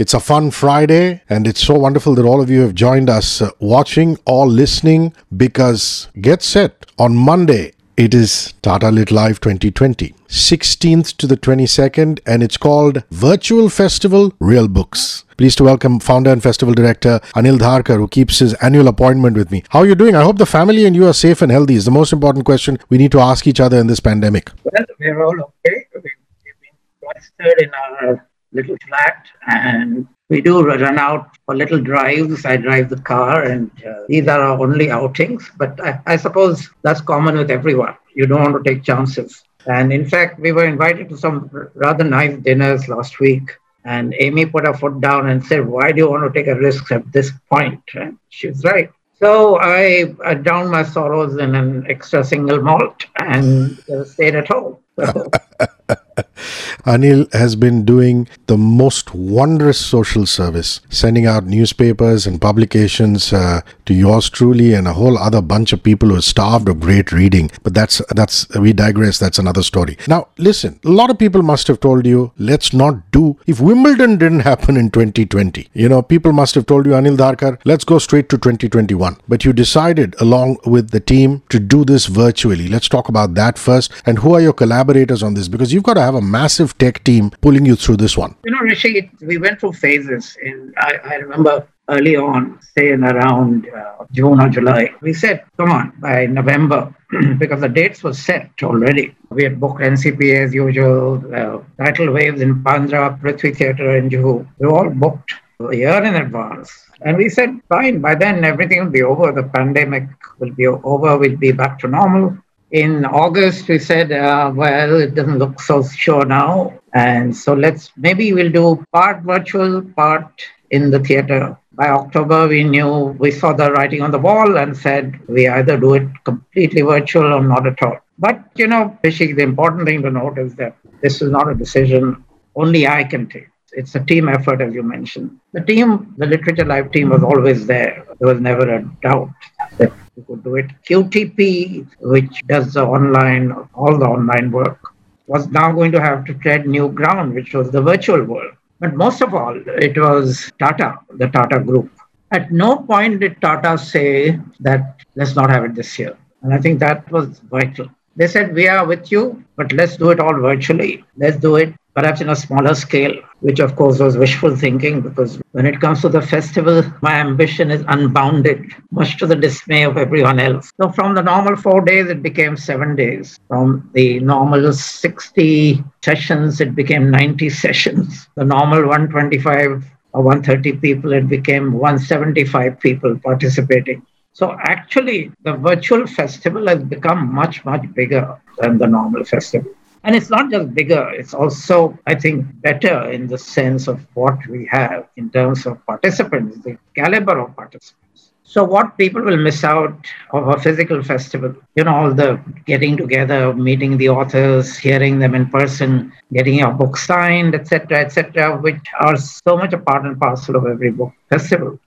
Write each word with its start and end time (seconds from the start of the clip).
It's 0.00 0.14
a 0.14 0.18
fun 0.18 0.50
Friday, 0.50 1.20
and 1.28 1.46
it's 1.46 1.62
so 1.62 1.74
wonderful 1.74 2.14
that 2.14 2.24
all 2.24 2.40
of 2.40 2.48
you 2.48 2.62
have 2.62 2.74
joined 2.74 3.10
us 3.10 3.42
uh, 3.42 3.50
watching 3.58 4.16
or 4.24 4.46
listening 4.46 5.12
because 5.36 6.08
get 6.22 6.42
set 6.42 6.86
on 6.98 7.14
Monday. 7.14 7.72
It 7.98 8.14
is 8.14 8.54
Tata 8.62 8.90
Lit 8.90 9.10
Live 9.10 9.40
2020, 9.40 10.14
16th 10.26 11.18
to 11.18 11.26
the 11.26 11.36
22nd, 11.36 12.20
and 12.24 12.42
it's 12.42 12.56
called 12.56 13.04
Virtual 13.10 13.68
Festival 13.68 14.32
Real 14.38 14.68
Books. 14.68 15.24
Pleased 15.36 15.58
to 15.58 15.64
welcome 15.64 16.00
founder 16.00 16.30
and 16.32 16.42
festival 16.42 16.72
director 16.72 17.20
Anil 17.36 17.58
Dharker, 17.58 17.96
who 17.96 18.08
keeps 18.08 18.38
his 18.38 18.54
annual 18.54 18.88
appointment 18.88 19.36
with 19.36 19.50
me. 19.50 19.64
How 19.68 19.80
are 19.80 19.86
you 19.86 19.94
doing? 19.94 20.16
I 20.16 20.22
hope 20.22 20.38
the 20.38 20.46
family 20.46 20.86
and 20.86 20.96
you 20.96 21.08
are 21.08 21.12
safe 21.12 21.42
and 21.42 21.52
healthy. 21.52 21.74
Is 21.74 21.84
the 21.84 21.90
most 21.90 22.14
important 22.14 22.46
question 22.46 22.78
we 22.88 22.96
need 22.96 23.12
to 23.12 23.20
ask 23.20 23.46
each 23.46 23.60
other 23.60 23.78
in 23.78 23.86
this 23.86 24.00
pandemic. 24.00 24.50
Well, 24.64 24.86
we're 24.98 25.22
all 25.22 25.38
okay. 25.38 25.84
We've, 25.94 26.04
been 26.04 26.78
cloistered 27.02 27.60
in 27.60 27.70
our 27.74 28.29
little 28.52 28.76
flat 28.86 29.26
and 29.48 30.06
we 30.30 30.40
do 30.40 30.64
run 30.64 30.98
out 30.98 31.36
for 31.44 31.56
little 31.56 31.80
drives. 31.80 32.46
I 32.46 32.56
drive 32.56 32.88
the 32.88 33.00
car, 33.00 33.42
and 33.42 33.68
uh, 33.84 34.04
these 34.08 34.28
are 34.28 34.40
our 34.40 34.60
only 34.60 34.88
outings. 34.88 35.50
But 35.58 35.78
I, 35.84 36.00
I, 36.06 36.16
suppose 36.16 36.70
that's 36.82 37.00
common 37.00 37.36
with 37.36 37.50
everyone. 37.50 37.96
You 38.14 38.26
don't 38.26 38.40
want 38.40 38.64
to 38.64 38.70
take 38.70 38.84
chances. 38.84 39.42
And 39.66 39.92
in 39.92 40.08
fact, 40.08 40.38
we 40.38 40.52
were 40.52 40.64
invited 40.64 41.08
to 41.08 41.18
some 41.18 41.50
rather 41.74 42.04
nice 42.04 42.38
dinners 42.38 42.88
last 42.88 43.18
week. 43.18 43.50
And 43.84 44.14
Amy 44.18 44.46
put 44.46 44.66
her 44.66 44.74
foot 44.74 45.00
down 45.00 45.28
and 45.28 45.44
said, 45.44 45.66
Why 45.66 45.90
do 45.90 45.98
you 45.98 46.10
want 46.10 46.32
to 46.32 46.38
take 46.38 46.46
a 46.46 46.54
risk 46.58 46.92
at 46.92 47.10
this 47.12 47.32
point? 47.50 47.82
And 47.94 48.16
she 48.28 48.48
was 48.48 48.62
right. 48.62 48.90
So 49.18 49.58
I, 49.60 50.14
I 50.24 50.34
drowned 50.34 50.70
my 50.70 50.84
sorrows 50.84 51.36
in 51.38 51.54
an 51.54 51.86
extra 51.90 52.24
single 52.24 52.62
malt 52.62 53.04
and 53.18 53.78
uh, 53.90 54.04
stayed 54.04 54.34
at 54.36 54.48
home. 54.48 54.78
So 54.96 55.30
Anil 56.86 57.32
has 57.32 57.56
been 57.56 57.84
doing 57.84 58.28
the 58.46 58.56
most 58.56 59.14
wondrous 59.14 59.78
social 59.78 60.26
service, 60.26 60.80
sending 60.88 61.26
out 61.26 61.44
newspapers 61.44 62.26
and 62.26 62.40
publications 62.40 63.32
uh, 63.32 63.60
to 63.86 63.94
yours 63.94 64.30
truly 64.30 64.74
and 64.74 64.86
a 64.86 64.92
whole 64.92 65.18
other 65.18 65.42
bunch 65.42 65.72
of 65.72 65.82
people 65.82 66.08
who 66.08 66.16
are 66.16 66.22
starved 66.22 66.68
of 66.68 66.80
great 66.80 67.12
reading. 67.12 67.50
But 67.62 67.74
that's 67.74 68.02
that's 68.10 68.48
we 68.56 68.72
digress. 68.72 69.18
That's 69.18 69.38
another 69.38 69.62
story. 69.62 69.96
Now, 70.08 70.28
listen. 70.38 70.80
A 70.84 70.90
lot 70.90 71.10
of 71.10 71.18
people 71.18 71.42
must 71.42 71.66
have 71.68 71.80
told 71.80 72.06
you, 72.06 72.32
let's 72.38 72.72
not 72.72 73.10
do. 73.10 73.38
If 73.46 73.60
Wimbledon 73.60 74.16
didn't 74.18 74.40
happen 74.40 74.76
in 74.76 74.90
2020, 74.90 75.68
you 75.74 75.88
know, 75.88 76.02
people 76.02 76.32
must 76.32 76.54
have 76.54 76.66
told 76.66 76.86
you, 76.86 76.92
Anil 76.92 77.16
Dharker, 77.16 77.58
let's 77.64 77.84
go 77.84 77.98
straight 77.98 78.28
to 78.30 78.38
2021. 78.38 79.16
But 79.28 79.44
you 79.44 79.52
decided, 79.52 80.14
along 80.20 80.58
with 80.64 80.90
the 80.90 81.00
team, 81.00 81.42
to 81.48 81.58
do 81.58 81.84
this 81.84 82.06
virtually. 82.06 82.68
Let's 82.68 82.88
talk 82.88 83.08
about 83.08 83.34
that 83.34 83.58
first. 83.58 83.92
And 84.06 84.18
who 84.18 84.34
are 84.34 84.40
your 84.40 84.52
collaborators 84.52 85.22
on 85.22 85.34
this? 85.34 85.48
Because 85.48 85.72
you've 85.72 85.82
got 85.84 85.94
to 85.94 86.00
have 86.00 86.09
a 86.14 86.20
massive 86.20 86.76
tech 86.78 87.02
team 87.04 87.30
pulling 87.40 87.66
you 87.66 87.76
through 87.76 87.96
this 87.96 88.16
one? 88.16 88.34
You 88.44 88.52
know, 88.52 88.58
Hrishi, 88.58 89.10
we 89.22 89.38
went 89.38 89.60
through 89.60 89.72
phases. 89.74 90.36
And 90.42 90.74
I, 90.78 90.98
I 91.04 91.14
remember 91.16 91.66
early 91.88 92.16
on, 92.16 92.58
say 92.76 92.92
in 92.92 93.04
around 93.04 93.68
uh, 93.68 94.04
June 94.12 94.40
or 94.40 94.48
July, 94.48 94.90
we 95.00 95.12
said, 95.12 95.44
come 95.56 95.70
on, 95.70 95.92
by 96.00 96.26
November, 96.26 96.94
because 97.38 97.60
the 97.60 97.68
dates 97.68 98.02
were 98.02 98.14
set 98.14 98.50
already. 98.62 99.14
We 99.30 99.44
had 99.44 99.60
booked 99.60 99.80
NCPA 99.80 100.46
as 100.46 100.54
usual, 100.54 101.22
uh, 101.34 102.12
waves 102.12 102.40
in 102.40 102.62
Bandra, 102.62 103.20
Prithvi 103.20 103.56
Theatre 103.56 103.96
in 103.96 104.08
Juhu. 104.08 104.46
We 104.58 104.66
were 104.66 104.76
all 104.76 104.90
booked 104.90 105.34
a 105.68 105.76
year 105.76 106.02
in 106.02 106.14
advance. 106.14 106.70
And 107.02 107.16
we 107.16 107.28
said, 107.28 107.60
fine, 107.68 108.00
by 108.00 108.14
then 108.14 108.44
everything 108.44 108.82
will 108.82 108.90
be 108.90 109.02
over. 109.02 109.32
The 109.32 109.44
pandemic 109.44 110.08
will 110.38 110.52
be 110.52 110.66
over. 110.66 111.18
We'll 111.18 111.36
be 111.36 111.52
back 111.52 111.78
to 111.80 111.88
normal 111.88 112.38
in 112.70 113.04
August, 113.04 113.68
we 113.68 113.78
said, 113.78 114.12
uh, 114.12 114.52
well, 114.54 115.00
it 115.00 115.14
doesn't 115.14 115.38
look 115.38 115.60
so 115.60 115.82
sure 115.82 116.24
now. 116.24 116.78
And 116.94 117.36
so 117.36 117.54
let's 117.54 117.90
maybe 117.96 118.32
we'll 118.32 118.52
do 118.52 118.84
part 118.92 119.22
virtual, 119.22 119.82
part 119.82 120.42
in 120.70 120.90
the 120.90 121.00
theater. 121.00 121.56
By 121.72 121.88
October, 121.88 122.46
we 122.48 122.64
knew 122.64 123.16
we 123.18 123.30
saw 123.30 123.52
the 123.52 123.72
writing 123.72 124.02
on 124.02 124.10
the 124.10 124.18
wall 124.18 124.56
and 124.58 124.76
said 124.76 125.18
we 125.28 125.48
either 125.48 125.78
do 125.78 125.94
it 125.94 126.08
completely 126.24 126.82
virtual 126.82 127.32
or 127.32 127.42
not 127.42 127.66
at 127.66 127.82
all. 127.82 127.98
But 128.18 128.42
you 128.54 128.66
know, 128.66 128.98
Hrishi, 129.02 129.34
the 129.34 129.42
important 129.42 129.86
thing 129.86 130.02
to 130.02 130.10
note 130.10 130.38
is 130.38 130.54
that 130.56 130.76
this 131.00 131.22
is 131.22 131.30
not 131.30 131.48
a 131.50 131.54
decision 131.54 132.22
only 132.54 132.86
I 132.86 133.04
can 133.04 133.28
take. 133.28 133.48
It's 133.72 133.94
a 133.94 134.00
team 134.00 134.28
effort, 134.28 134.60
as 134.60 134.74
you 134.74 134.82
mentioned. 134.82 135.38
The 135.52 135.60
team, 135.60 136.12
the 136.18 136.26
Literature 136.26 136.64
Live 136.64 136.90
team, 136.90 137.10
was 137.10 137.22
always 137.22 137.66
there. 137.66 138.04
There 138.18 138.28
was 138.28 138.40
never 138.40 138.68
a 138.68 138.82
doubt 139.00 139.30
that 139.78 139.92
we 140.20 140.34
could 140.34 140.44
do 140.44 140.56
it. 140.56 140.70
QTP, 140.88 141.86
which 142.00 142.42
does 142.46 142.74
the 142.74 142.84
online, 142.84 143.52
all 143.74 143.98
the 143.98 144.06
online 144.06 144.50
work, 144.50 144.78
was 145.26 145.48
now 145.48 145.72
going 145.72 145.92
to 145.92 146.00
have 146.00 146.24
to 146.24 146.34
tread 146.34 146.66
new 146.66 146.88
ground, 146.88 147.34
which 147.34 147.54
was 147.54 147.70
the 147.70 147.80
virtual 147.80 148.24
world. 148.24 148.52
But 148.80 148.94
most 148.94 149.20
of 149.20 149.34
all, 149.34 149.56
it 149.66 149.96
was 149.98 150.50
Tata, 150.58 150.98
the 151.16 151.28
Tata 151.28 151.60
group. 151.60 151.90
At 152.32 152.50
no 152.50 152.76
point 152.76 153.20
did 153.20 153.40
Tata 153.40 153.76
say 153.76 154.38
that 154.60 155.00
let's 155.16 155.34
not 155.36 155.50
have 155.50 155.64
it 155.64 155.74
this 155.74 155.98
year. 155.98 156.16
And 156.42 156.54
I 156.54 156.58
think 156.58 156.78
that 156.80 157.10
was 157.10 157.40
vital. 157.40 157.88
They 158.16 158.26
said, 158.26 158.54
We 158.54 158.68
are 158.68 158.86
with 158.86 159.12
you, 159.12 159.44
but 159.56 159.72
let's 159.72 159.96
do 159.96 160.10
it 160.10 160.20
all 160.20 160.34
virtually. 160.34 161.04
Let's 161.16 161.36
do 161.36 161.56
it 161.56 161.74
perhaps 162.00 162.22
in 162.22 162.30
a 162.30 162.36
smaller 162.36 162.74
scale, 162.74 163.14
which 163.40 163.60
of 163.60 163.76
course 163.76 163.98
was 163.98 164.16
wishful 164.16 164.56
thinking 164.56 165.02
because 165.02 165.38
when 165.52 165.66
it 165.66 165.78
comes 165.80 166.00
to 166.00 166.08
the 166.08 166.22
festival, 166.22 166.82
my 167.02 167.12
ambition 167.12 167.70
is 167.70 167.84
unbounded, 167.88 168.72
much 168.90 169.18
to 169.18 169.26
the 169.26 169.36
dismay 169.36 169.82
of 169.84 169.98
everyone 169.98 170.40
else. 170.40 170.72
So 170.80 170.90
from 170.90 171.14
the 171.14 171.22
normal 171.22 171.56
four 171.56 171.82
days, 171.82 172.08
it 172.08 172.22
became 172.22 172.56
seven 172.56 172.96
days. 172.96 173.38
From 173.48 173.90
the 173.92 174.18
normal 174.20 174.72
60 174.72 175.84
sessions, 176.02 176.62
it 176.62 176.74
became 176.74 177.10
90 177.10 177.50
sessions. 177.64 178.28
The 178.34 178.46
normal 178.46 178.80
125 178.88 179.84
or 180.14 180.22
130 180.22 180.78
people, 180.78 181.12
it 181.12 181.28
became 181.28 181.72
175 181.72 182.80
people 182.80 183.18
participating. 183.22 184.06
So 184.32 184.56
actually, 184.62 185.32
the 185.44 185.52
virtual 185.52 186.06
festival 186.06 186.66
has 186.68 186.82
become 186.82 187.34
much, 187.34 187.62
much 187.66 187.84
bigger 187.92 188.40
than 188.58 188.78
the 188.78 188.86
normal 188.86 189.24
festival. 189.24 189.70
And 190.02 190.16
it's 190.16 190.30
not 190.30 190.50
just 190.50 190.74
bigger, 190.74 191.10
it's 191.10 191.34
also, 191.34 191.98
I 192.06 192.14
think, 192.14 192.46
better 192.62 193.10
in 193.10 193.26
the 193.26 193.36
sense 193.36 193.86
of 193.86 194.06
what 194.14 194.38
we 194.46 194.64
have 194.66 195.06
in 195.16 195.28
terms 195.30 195.66
of 195.66 195.84
participants, 195.84 196.58
the 196.64 196.78
caliber 196.94 197.38
of 197.38 197.54
participants. 197.54 198.32
So, 198.42 198.64
what 198.64 198.96
people 198.96 199.22
will 199.22 199.36
miss 199.36 199.62
out 199.62 200.06
of 200.32 200.48
a 200.48 200.58
physical 200.58 201.02
festival, 201.04 201.54
you 201.76 201.84
know, 201.84 201.94
all 201.94 202.12
the 202.12 202.40
getting 202.64 202.96
together, 202.96 203.52
meeting 203.52 203.98
the 203.98 204.08
authors, 204.08 204.76
hearing 204.76 205.18
them 205.18 205.34
in 205.34 205.48
person, 205.50 206.12
getting 206.32 206.58
your 206.58 206.72
book 206.72 206.96
signed, 206.96 207.54
etc., 207.54 208.00
etc., 208.00 208.58
which 208.58 208.80
are 209.00 209.16
so 209.16 209.56
much 209.56 209.72
a 209.72 209.78
part 209.78 210.04
and 210.04 210.18
parcel 210.18 210.56
of 210.56 210.66
every 210.66 210.90
book 210.90 211.12
festival 211.28 211.78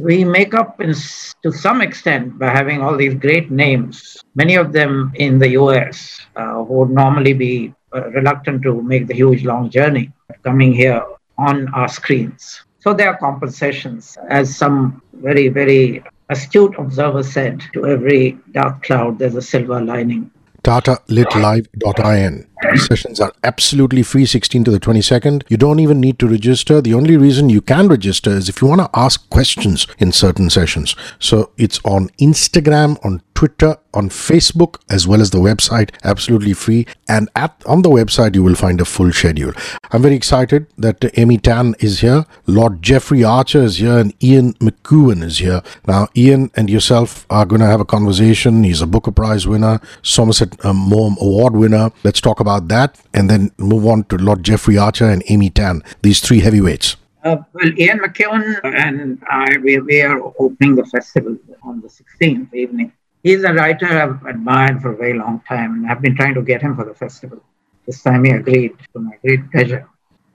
we 0.00 0.24
make 0.24 0.54
up 0.54 0.80
in, 0.80 0.94
to 1.42 1.52
some 1.52 1.80
extent 1.80 2.38
by 2.38 2.50
having 2.50 2.82
all 2.82 2.96
these 2.96 3.14
great 3.14 3.50
names, 3.50 4.18
many 4.34 4.54
of 4.56 4.72
them 4.72 5.12
in 5.14 5.38
the 5.38 5.50
US, 5.50 6.20
uh, 6.36 6.64
who 6.64 6.74
would 6.80 6.90
normally 6.90 7.32
be 7.32 7.74
uh, 7.94 8.10
reluctant 8.10 8.62
to 8.62 8.82
make 8.82 9.06
the 9.06 9.14
huge 9.14 9.44
long 9.44 9.70
journey, 9.70 10.12
coming 10.42 10.72
here 10.72 11.02
on 11.38 11.72
our 11.74 11.88
screens. 11.88 12.62
So 12.78 12.94
there 12.94 13.08
are 13.08 13.18
compensations, 13.18 14.16
as 14.28 14.56
some 14.56 15.02
very, 15.12 15.48
very 15.48 16.02
astute 16.28 16.74
observer 16.78 17.22
said, 17.22 17.62
to 17.74 17.86
every 17.86 18.38
dark 18.52 18.82
cloud, 18.82 19.18
there's 19.18 19.34
a 19.34 19.42
silver 19.42 19.80
lining 19.80 20.30
tatalitlive.in. 20.62 22.46
Sessions 22.76 23.20
are 23.20 23.32
absolutely 23.42 24.02
free 24.02 24.26
16 24.26 24.64
to 24.64 24.70
the 24.70 24.80
22nd. 24.80 25.44
You 25.48 25.56
don't 25.56 25.80
even 25.80 26.00
need 26.00 26.18
to 26.18 26.28
register. 26.28 26.80
The 26.80 26.94
only 26.94 27.16
reason 27.16 27.48
you 27.48 27.60
can 27.60 27.88
register 27.88 28.30
is 28.30 28.48
if 28.48 28.60
you 28.60 28.68
want 28.68 28.80
to 28.82 28.90
ask 28.94 29.28
questions 29.30 29.86
in 29.98 30.12
certain 30.12 30.50
sessions. 30.50 30.94
So 31.18 31.52
it's 31.56 31.80
on 31.84 32.08
Instagram, 32.20 33.02
on 33.04 33.22
Twitter, 33.34 33.76
on 33.94 34.10
Facebook, 34.10 34.76
as 34.90 35.08
well 35.08 35.22
as 35.22 35.30
the 35.30 35.38
website, 35.38 35.90
absolutely 36.04 36.52
free. 36.52 36.86
And 37.08 37.30
at 37.34 37.54
on 37.64 37.80
the 37.80 37.88
website, 37.88 38.34
you 38.34 38.42
will 38.42 38.54
find 38.54 38.82
a 38.82 38.84
full 38.84 39.12
schedule. 39.12 39.52
I'm 39.92 40.02
very 40.02 40.14
excited 40.14 40.66
that 40.76 41.02
Amy 41.18 41.38
Tan 41.38 41.74
is 41.78 42.00
here, 42.00 42.26
Lord 42.46 42.82
Jeffrey 42.82 43.24
Archer 43.24 43.62
is 43.62 43.78
here, 43.78 43.96
and 43.96 44.12
Ian 44.22 44.52
McEwan 44.54 45.22
is 45.22 45.38
here. 45.38 45.62
Now, 45.86 46.08
Ian 46.14 46.50
and 46.54 46.68
yourself 46.68 47.24
are 47.30 47.46
going 47.46 47.62
to 47.62 47.66
have 47.66 47.80
a 47.80 47.86
conversation. 47.86 48.62
He's 48.62 48.82
a 48.82 48.86
Booker 48.86 49.10
Prize 49.10 49.46
winner, 49.46 49.80
Somerset 50.02 50.62
um, 50.64 50.76
Maugham 50.76 51.16
Award 51.18 51.56
winner. 51.56 51.92
Let's 52.04 52.20
talk 52.20 52.40
about 52.40 52.49
that, 52.58 53.00
and 53.14 53.30
then 53.30 53.52
move 53.58 53.86
on 53.86 54.04
to 54.04 54.16
Lord 54.16 54.42
Jeffrey 54.42 54.76
Archer 54.76 55.08
and 55.08 55.22
Amy 55.28 55.50
Tan, 55.50 55.82
these 56.02 56.20
three 56.20 56.40
heavyweights. 56.40 56.96
Uh, 57.22 57.36
well, 57.52 57.78
Ian 57.78 57.98
McEwan 57.98 58.60
and 58.64 59.22
I, 59.28 59.58
we, 59.58 59.78
we 59.78 60.00
are 60.00 60.20
opening 60.38 60.74
the 60.74 60.86
festival 60.86 61.36
on 61.62 61.82
the 61.82 61.88
16th 61.88 62.52
evening. 62.54 62.92
He's 63.22 63.44
a 63.44 63.52
writer 63.52 63.86
I've 63.86 64.24
admired 64.24 64.80
for 64.80 64.92
a 64.92 64.96
very 64.96 65.18
long 65.18 65.42
time, 65.46 65.74
and 65.74 65.90
I've 65.90 66.00
been 66.00 66.16
trying 66.16 66.34
to 66.34 66.42
get 66.42 66.62
him 66.62 66.74
for 66.74 66.86
the 66.86 66.94
festival. 66.94 67.42
This 67.86 68.02
time 68.02 68.24
he 68.24 68.30
agreed, 68.30 68.72
to 68.94 69.00
my 69.00 69.16
great 69.22 69.50
pleasure. 69.50 69.86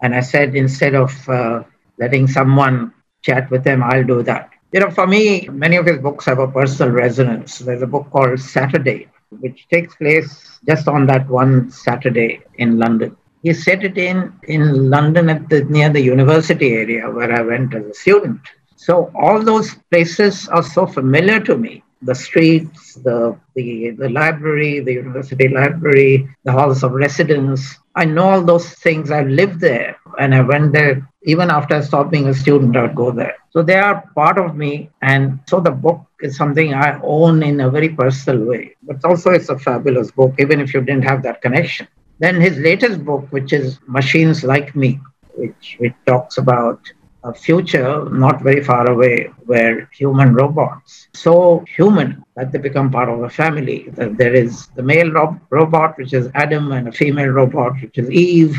And 0.03 0.13
I 0.13 0.19
said, 0.19 0.55
instead 0.55 0.93
of 0.93 1.27
uh, 1.27 1.63
letting 1.97 2.27
someone 2.27 2.93
chat 3.23 3.49
with 3.49 3.65
him, 3.65 3.81
I'll 3.81 4.03
do 4.03 4.21
that. 4.23 4.51
You 4.71 4.81
know, 4.81 4.91
for 4.91 5.07
me, 5.07 5.47
many 5.51 5.77
of 5.77 5.87
his 5.87 5.97
books 5.97 6.25
have 6.25 6.37
a 6.37 6.47
personal 6.47 6.91
resonance. 6.91 7.59
There's 7.59 7.81
a 7.81 7.87
book 7.87 8.09
called 8.11 8.39
Saturday, 8.39 9.07
which 9.39 9.67
takes 9.69 9.95
place 9.95 10.54
just 10.67 10.87
on 10.87 11.05
that 11.07 11.27
one 11.29 11.69
Saturday 11.71 12.41
in 12.55 12.77
London. 12.77 13.15
he 13.45 13.53
set 13.53 13.81
it 13.87 13.97
in 14.09 14.17
in 14.55 14.63
London 14.89 15.25
at 15.33 15.41
the 15.49 15.59
near 15.75 15.89
the 15.95 16.01
university 16.15 16.69
area 16.83 17.03
where 17.15 17.31
I 17.39 17.41
went 17.51 17.75
as 17.79 17.85
a 17.85 17.93
student. 18.03 18.41
So 18.85 19.11
all 19.23 19.39
those 19.51 19.69
places 19.91 20.47
are 20.49 20.63
so 20.77 20.83
familiar 20.97 21.39
to 21.49 21.55
me. 21.65 21.73
The 22.01 22.15
streets, 22.15 22.95
the, 23.07 23.37
the, 23.55 23.91
the 24.01 24.09
library, 24.09 24.73
the 24.87 24.93
university 24.93 25.47
library, 25.47 26.27
the 26.43 26.51
halls 26.51 26.83
of 26.83 26.91
residence. 26.91 27.61
I 27.95 28.05
know 28.05 28.27
all 28.31 28.43
those 28.43 28.67
things. 28.85 29.11
I 29.11 29.21
lived 29.23 29.59
there 29.59 29.95
and 30.19 30.33
I 30.33 30.41
went 30.41 30.73
there. 30.73 31.07
Even 31.23 31.49
after 31.49 31.75
I 31.75 31.81
stopped 31.81 32.11
being 32.11 32.27
a 32.27 32.33
student, 32.33 32.75
I 32.75 32.83
would 32.83 32.95
go 32.95 33.11
there. 33.11 33.35
So 33.51 33.61
they 33.63 33.75
are 33.77 34.03
part 34.15 34.37
of 34.37 34.55
me. 34.55 34.89
And 35.01 35.39
so 35.47 35.59
the 35.59 35.71
book 35.71 36.01
is 36.21 36.37
something 36.37 36.73
I 36.73 36.99
own 37.03 37.43
in 37.43 37.59
a 37.61 37.69
very 37.69 37.89
personal 37.89 38.45
way. 38.45 38.75
But 38.83 39.03
also 39.03 39.31
it's 39.31 39.49
a 39.49 39.57
fabulous 39.57 40.11
book, 40.11 40.33
even 40.39 40.59
if 40.59 40.73
you 40.73 40.81
didn't 40.81 41.03
have 41.03 41.23
that 41.23 41.41
connection. 41.41 41.87
Then 42.19 42.39
his 42.39 42.57
latest 42.59 43.03
book, 43.05 43.27
which 43.31 43.53
is 43.53 43.79
Machines 43.87 44.43
Like 44.43 44.75
Me, 44.75 44.99
which, 45.35 45.75
which 45.79 45.93
talks 46.05 46.37
about 46.37 46.79
a 47.23 47.33
future 47.33 48.05
not 48.11 48.41
very 48.41 48.63
far 48.63 48.89
away 48.89 49.29
where 49.45 49.89
human 49.93 50.33
robots 50.33 51.07
so 51.13 51.63
human 51.75 52.23
that 52.35 52.51
they 52.51 52.59
become 52.59 52.91
part 52.91 53.09
of 53.09 53.21
a 53.23 53.29
family 53.29 53.89
that 53.93 54.15
there 54.17 54.33
is 54.33 54.67
the 54.75 54.83
male 54.83 55.11
ro- 55.11 55.39
robot 55.49 55.97
which 55.97 56.13
is 56.13 56.29
adam 56.35 56.71
and 56.71 56.87
a 56.87 56.91
female 56.91 57.29
robot 57.29 57.73
which 57.81 57.97
is 57.97 58.09
eve 58.11 58.55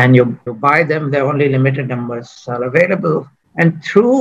and 0.00 0.16
you, 0.16 0.24
you 0.46 0.54
buy 0.68 0.78
them 0.92 1.10
they're 1.10 1.30
only 1.32 1.48
limited 1.56 1.88
numbers 1.94 2.28
are 2.54 2.62
available 2.70 3.18
and 3.60 3.82
through 3.88 4.16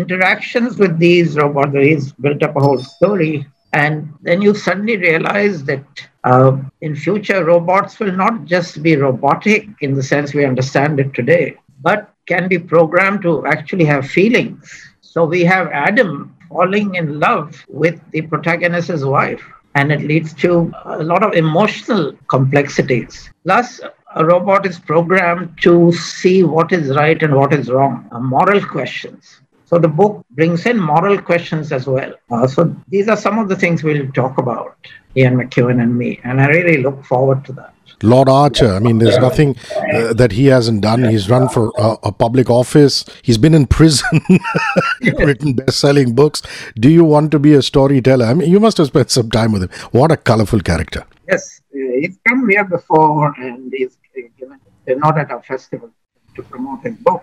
interactions 0.00 0.78
with 0.82 0.98
these 0.98 1.36
robots 1.42 1.74
he's 1.88 2.12
built 2.24 2.42
up 2.46 2.56
a 2.56 2.64
whole 2.66 2.82
story 2.96 3.34
and 3.72 4.12
then 4.26 4.42
you 4.42 4.52
suddenly 4.54 4.96
realize 4.96 5.62
that 5.64 5.84
uh, 6.24 6.52
in 6.80 6.94
future 7.06 7.44
robots 7.44 7.98
will 8.00 8.16
not 8.24 8.44
just 8.44 8.82
be 8.82 8.96
robotic 8.96 9.68
in 9.80 9.94
the 9.94 10.02
sense 10.12 10.34
we 10.34 10.44
understand 10.52 10.98
it 11.04 11.12
today 11.14 11.46
but 11.80 12.14
can 12.26 12.48
be 12.48 12.58
programmed 12.58 13.22
to 13.22 13.44
actually 13.46 13.84
have 13.84 14.06
feelings. 14.06 14.62
So 15.00 15.24
we 15.24 15.44
have 15.44 15.66
Adam 15.68 16.36
falling 16.48 16.94
in 16.94 17.18
love 17.18 17.64
with 17.68 18.00
the 18.12 18.22
protagonist's 18.22 19.04
wife, 19.04 19.42
and 19.74 19.90
it 19.90 20.02
leads 20.02 20.32
to 20.44 20.72
a 20.84 21.02
lot 21.02 21.22
of 21.22 21.32
emotional 21.34 22.12
complexities. 22.28 23.30
Plus, 23.44 23.80
a 24.14 24.24
robot 24.24 24.66
is 24.66 24.78
programmed 24.78 25.56
to 25.62 25.92
see 25.92 26.42
what 26.42 26.72
is 26.72 26.94
right 26.96 27.22
and 27.22 27.34
what 27.34 27.52
is 27.52 27.70
wrong, 27.70 28.08
uh, 28.12 28.20
moral 28.20 28.64
questions. 28.64 29.40
So 29.66 29.78
the 29.78 29.88
book 29.88 30.26
brings 30.30 30.66
in 30.66 30.78
moral 30.78 31.20
questions 31.22 31.70
as 31.70 31.86
well. 31.86 32.12
Uh, 32.30 32.46
so 32.48 32.74
these 32.88 33.08
are 33.08 33.16
some 33.16 33.38
of 33.38 33.48
the 33.48 33.54
things 33.54 33.84
we'll 33.84 34.10
talk 34.12 34.36
about, 34.38 34.76
Ian 35.16 35.36
McEwan 35.36 35.80
and 35.80 35.96
me, 35.96 36.20
and 36.24 36.40
I 36.40 36.48
really 36.48 36.82
look 36.82 37.04
forward 37.04 37.44
to 37.44 37.52
that. 37.52 37.72
Lord 38.02 38.28
Archer. 38.28 38.72
I 38.72 38.78
mean, 38.78 38.98
there's 38.98 39.18
nothing 39.18 39.56
uh, 39.94 40.14
that 40.14 40.32
he 40.32 40.46
hasn't 40.46 40.80
done. 40.80 41.04
He's 41.04 41.28
run 41.28 41.48
for 41.48 41.70
uh, 41.78 41.96
a 42.02 42.10
public 42.10 42.48
office. 42.48 43.04
He's 43.22 43.38
been 43.38 43.54
in 43.54 43.66
prison, 43.66 44.22
written 45.02 45.52
best-selling 45.52 46.14
books. 46.14 46.42
Do 46.76 46.88
you 46.88 47.04
want 47.04 47.30
to 47.32 47.38
be 47.38 47.52
a 47.52 47.62
storyteller? 47.62 48.24
I 48.24 48.34
mean, 48.34 48.50
you 48.50 48.58
must 48.58 48.78
have 48.78 48.86
spent 48.86 49.10
some 49.10 49.30
time 49.30 49.52
with 49.52 49.64
him. 49.64 49.70
What 49.90 50.12
a 50.12 50.16
colorful 50.16 50.60
character. 50.60 51.04
Yes, 51.28 51.59
he's 52.00 52.18
come 52.26 52.48
here 52.48 52.64
before, 52.64 53.34
and 53.38 53.72
he's 53.76 53.96
given 54.38 54.58
not 54.98 55.18
at 55.18 55.30
our 55.30 55.42
festival 55.42 55.90
to 56.34 56.42
promote 56.42 56.82
his 56.82 56.96
book. 56.96 57.22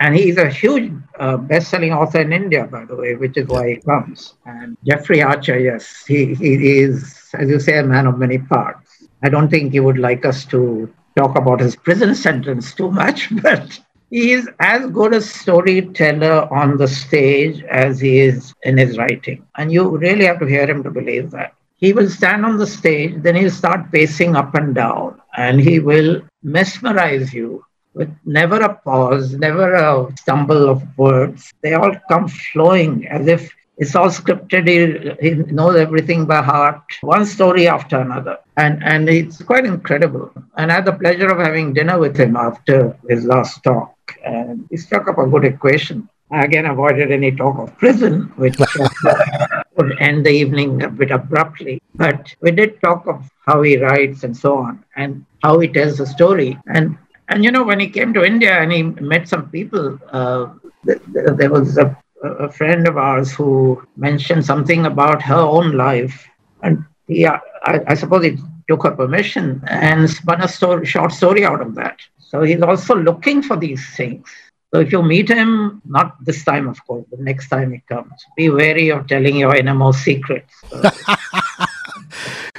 And 0.00 0.14
he's 0.14 0.36
a 0.36 0.48
huge 0.48 0.92
uh, 1.18 1.36
best-selling 1.36 1.92
author 1.92 2.20
in 2.20 2.32
India, 2.32 2.66
by 2.66 2.84
the 2.84 2.96
way, 2.96 3.14
which 3.14 3.36
is 3.36 3.46
why 3.46 3.70
he 3.70 3.76
comes. 3.76 4.34
And 4.44 4.76
Jeffrey 4.84 5.22
Archer, 5.22 5.58
yes, 5.58 6.04
he, 6.06 6.34
he 6.34 6.80
is, 6.80 7.30
as 7.34 7.48
you 7.48 7.60
say, 7.60 7.78
a 7.78 7.84
man 7.84 8.06
of 8.06 8.18
many 8.18 8.38
parts. 8.38 9.04
I 9.22 9.28
don't 9.28 9.48
think 9.48 9.72
he 9.72 9.80
would 9.80 9.98
like 9.98 10.24
us 10.24 10.44
to 10.46 10.92
talk 11.16 11.36
about 11.36 11.60
his 11.60 11.74
prison 11.74 12.14
sentence 12.14 12.74
too 12.74 12.90
much, 12.90 13.28
but 13.42 13.78
he 14.10 14.32
is 14.32 14.48
as 14.60 14.90
good 14.90 15.14
a 15.14 15.20
storyteller 15.20 16.52
on 16.52 16.76
the 16.76 16.88
stage 16.88 17.62
as 17.64 18.00
he 18.00 18.20
is 18.20 18.54
in 18.62 18.78
his 18.78 18.96
writing. 18.96 19.46
And 19.56 19.72
you 19.72 19.96
really 19.96 20.24
have 20.24 20.38
to 20.38 20.46
hear 20.46 20.68
him 20.68 20.82
to 20.84 20.90
believe 20.90 21.30
that. 21.32 21.54
He 21.78 21.92
will 21.92 22.10
stand 22.10 22.44
on 22.44 22.58
the 22.58 22.66
stage, 22.66 23.22
then 23.22 23.36
he'll 23.36 23.50
start 23.50 23.92
pacing 23.92 24.34
up 24.34 24.54
and 24.54 24.74
down, 24.74 25.20
and 25.36 25.60
he 25.60 25.78
will 25.78 26.22
mesmerize 26.42 27.32
you 27.32 27.64
with 27.94 28.10
never 28.24 28.60
a 28.60 28.74
pause, 28.74 29.34
never 29.34 29.74
a 29.74 30.12
stumble 30.18 30.68
of 30.68 30.82
words. 30.98 31.52
They 31.62 31.74
all 31.74 31.94
come 32.08 32.28
flowing 32.28 33.06
as 33.08 33.26
if 33.26 33.52
it's 33.76 33.94
all 33.94 34.08
scripted. 34.08 34.66
He, 34.68 35.28
he, 35.28 35.34
knows 35.52 35.76
everything 35.76 36.26
by 36.26 36.42
heart, 36.42 36.82
one 37.00 37.24
story 37.24 37.68
after 37.68 37.98
another. 38.00 38.38
And, 38.56 38.82
and 38.82 39.08
it's 39.08 39.40
quite 39.42 39.64
incredible. 39.64 40.32
And 40.56 40.72
I 40.72 40.76
had 40.76 40.84
the 40.84 40.92
pleasure 40.92 41.28
of 41.28 41.38
having 41.38 41.74
dinner 41.74 41.98
with 41.98 42.16
him 42.16 42.36
after 42.36 42.96
his 43.08 43.24
last 43.24 43.62
talk. 43.62 43.94
And 44.24 44.66
he 44.70 44.76
struck 44.76 45.08
up 45.08 45.18
a 45.18 45.26
good 45.26 45.44
equation. 45.44 46.08
I 46.30 46.44
again 46.44 46.66
avoided 46.66 47.10
any 47.10 47.30
talk 47.32 47.58
of 47.58 47.76
prison, 47.78 48.32
which 48.36 48.60
uh, 48.60 49.46
would 49.78 49.98
end 50.00 50.26
the 50.26 50.30
evening 50.30 50.82
a 50.82 50.90
bit 50.90 51.10
abruptly. 51.10 51.80
But 51.94 52.34
we 52.42 52.50
did 52.50 52.80
talk 52.82 53.06
of 53.06 53.30
how 53.46 53.62
he 53.62 53.78
writes 53.78 54.24
and 54.24 54.36
so 54.36 54.58
on, 54.58 54.84
and 54.96 55.24
how 55.42 55.58
he 55.60 55.68
tells 55.68 55.98
the 55.98 56.06
story. 56.06 56.58
And 56.66 56.98
and 57.28 57.44
you 57.44 57.50
know, 57.50 57.64
when 57.64 57.80
he 57.80 57.88
came 57.88 58.12
to 58.14 58.24
India 58.24 58.60
and 58.60 58.72
he 58.72 58.82
met 58.82 59.28
some 59.28 59.48
people, 59.50 59.98
uh, 60.12 60.48
there 60.84 61.50
was 61.50 61.78
a 61.78 61.96
a 62.22 62.50
friend 62.50 62.88
of 62.88 62.96
ours 62.96 63.32
who 63.32 63.82
mentioned 63.96 64.44
something 64.44 64.86
about 64.86 65.22
her 65.22 65.36
own 65.36 65.76
life. 65.76 66.26
And 66.62 66.84
he, 67.06 67.26
I, 67.26 67.40
I 67.64 67.94
suppose 67.94 68.24
he 68.24 68.36
took 68.68 68.82
her 68.82 68.90
permission 68.90 69.62
and 69.68 70.08
spun 70.10 70.42
a 70.42 70.48
story, 70.48 70.84
short 70.86 71.12
story 71.12 71.44
out 71.44 71.60
of 71.60 71.74
that. 71.76 71.98
So 72.18 72.42
he's 72.42 72.62
also 72.62 72.94
looking 72.96 73.42
for 73.42 73.56
these 73.56 73.84
things. 73.96 74.28
So 74.72 74.80
if 74.80 74.92
you 74.92 75.02
meet 75.02 75.30
him, 75.30 75.80
not 75.86 76.22
this 76.22 76.44
time, 76.44 76.68
of 76.68 76.84
course, 76.86 77.06
the 77.10 77.22
next 77.22 77.48
time 77.48 77.72
he 77.72 77.78
comes, 77.88 78.12
be 78.36 78.50
wary 78.50 78.90
of 78.90 79.06
telling 79.06 79.36
your 79.36 79.56
innermost 79.56 80.02
secrets. 80.02 80.52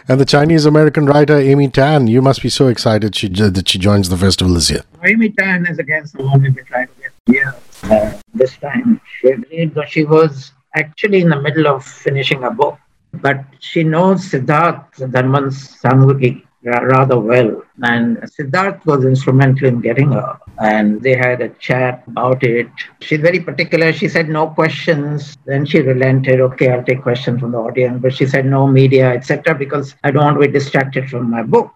and 0.07 0.19
the 0.19 0.25
Chinese 0.25 0.65
American 0.65 1.05
writer 1.05 1.37
Amy 1.37 1.69
Tan, 1.69 2.07
you 2.07 2.23
must 2.23 2.41
be 2.41 2.49
so 2.49 2.67
excited 2.67 3.15
she, 3.15 3.27
that 3.29 3.69
she 3.69 3.77
joins 3.77 4.09
the 4.09 4.17
festival 4.17 4.55
this 4.55 4.71
year. 4.71 4.81
Amy 5.05 5.29
Tan 5.29 5.67
is 5.67 5.77
again 5.77 6.07
someone 6.07 6.41
we've 6.41 6.55
been 6.55 6.65
trying 6.65 6.87
to 6.87 6.93
get 6.99 7.11
here 7.27 7.55
uh, 7.83 8.19
this 8.33 8.57
time. 8.57 8.99
She 9.19 9.27
agreed, 9.27 9.75
but 9.75 9.87
she 9.87 10.03
was 10.03 10.51
actually 10.75 11.21
in 11.21 11.29
the 11.29 11.39
middle 11.39 11.67
of 11.67 11.85
finishing 11.85 12.43
a 12.43 12.49
book. 12.49 12.79
But 13.13 13.43
she 13.59 13.83
knows 13.83 14.31
Siddharth 14.31 14.95
Dhanvant 14.97 15.53
Shanghvi 15.81 16.43
rather 16.63 17.19
well. 17.19 17.63
And 17.83 18.17
Siddharth 18.17 18.85
was 18.85 19.05
instrumental 19.05 19.67
in 19.67 19.81
getting 19.81 20.11
her. 20.11 20.37
And 20.59 21.01
they 21.01 21.15
had 21.15 21.41
a 21.41 21.49
chat 21.49 22.03
about 22.07 22.43
it. 22.43 22.67
She's 23.01 23.21
very 23.21 23.39
particular. 23.39 23.93
She 23.93 24.07
said 24.07 24.29
no 24.29 24.47
questions. 24.47 25.37
Then 25.45 25.65
she 25.65 25.79
relented. 25.79 26.41
Okay, 26.41 26.71
I'll 26.71 26.83
take 26.83 27.01
questions 27.01 27.39
from 27.39 27.51
the 27.51 27.59
audience. 27.59 28.01
But 28.01 28.13
she 28.13 28.25
said 28.25 28.45
no 28.45 28.67
media, 28.67 29.11
etc., 29.11 29.55
because 29.55 29.95
I 30.03 30.11
don't 30.11 30.23
want 30.23 30.41
to 30.41 30.47
be 30.47 30.51
distracted 30.51 31.09
from 31.09 31.29
my 31.29 31.43
book. 31.43 31.71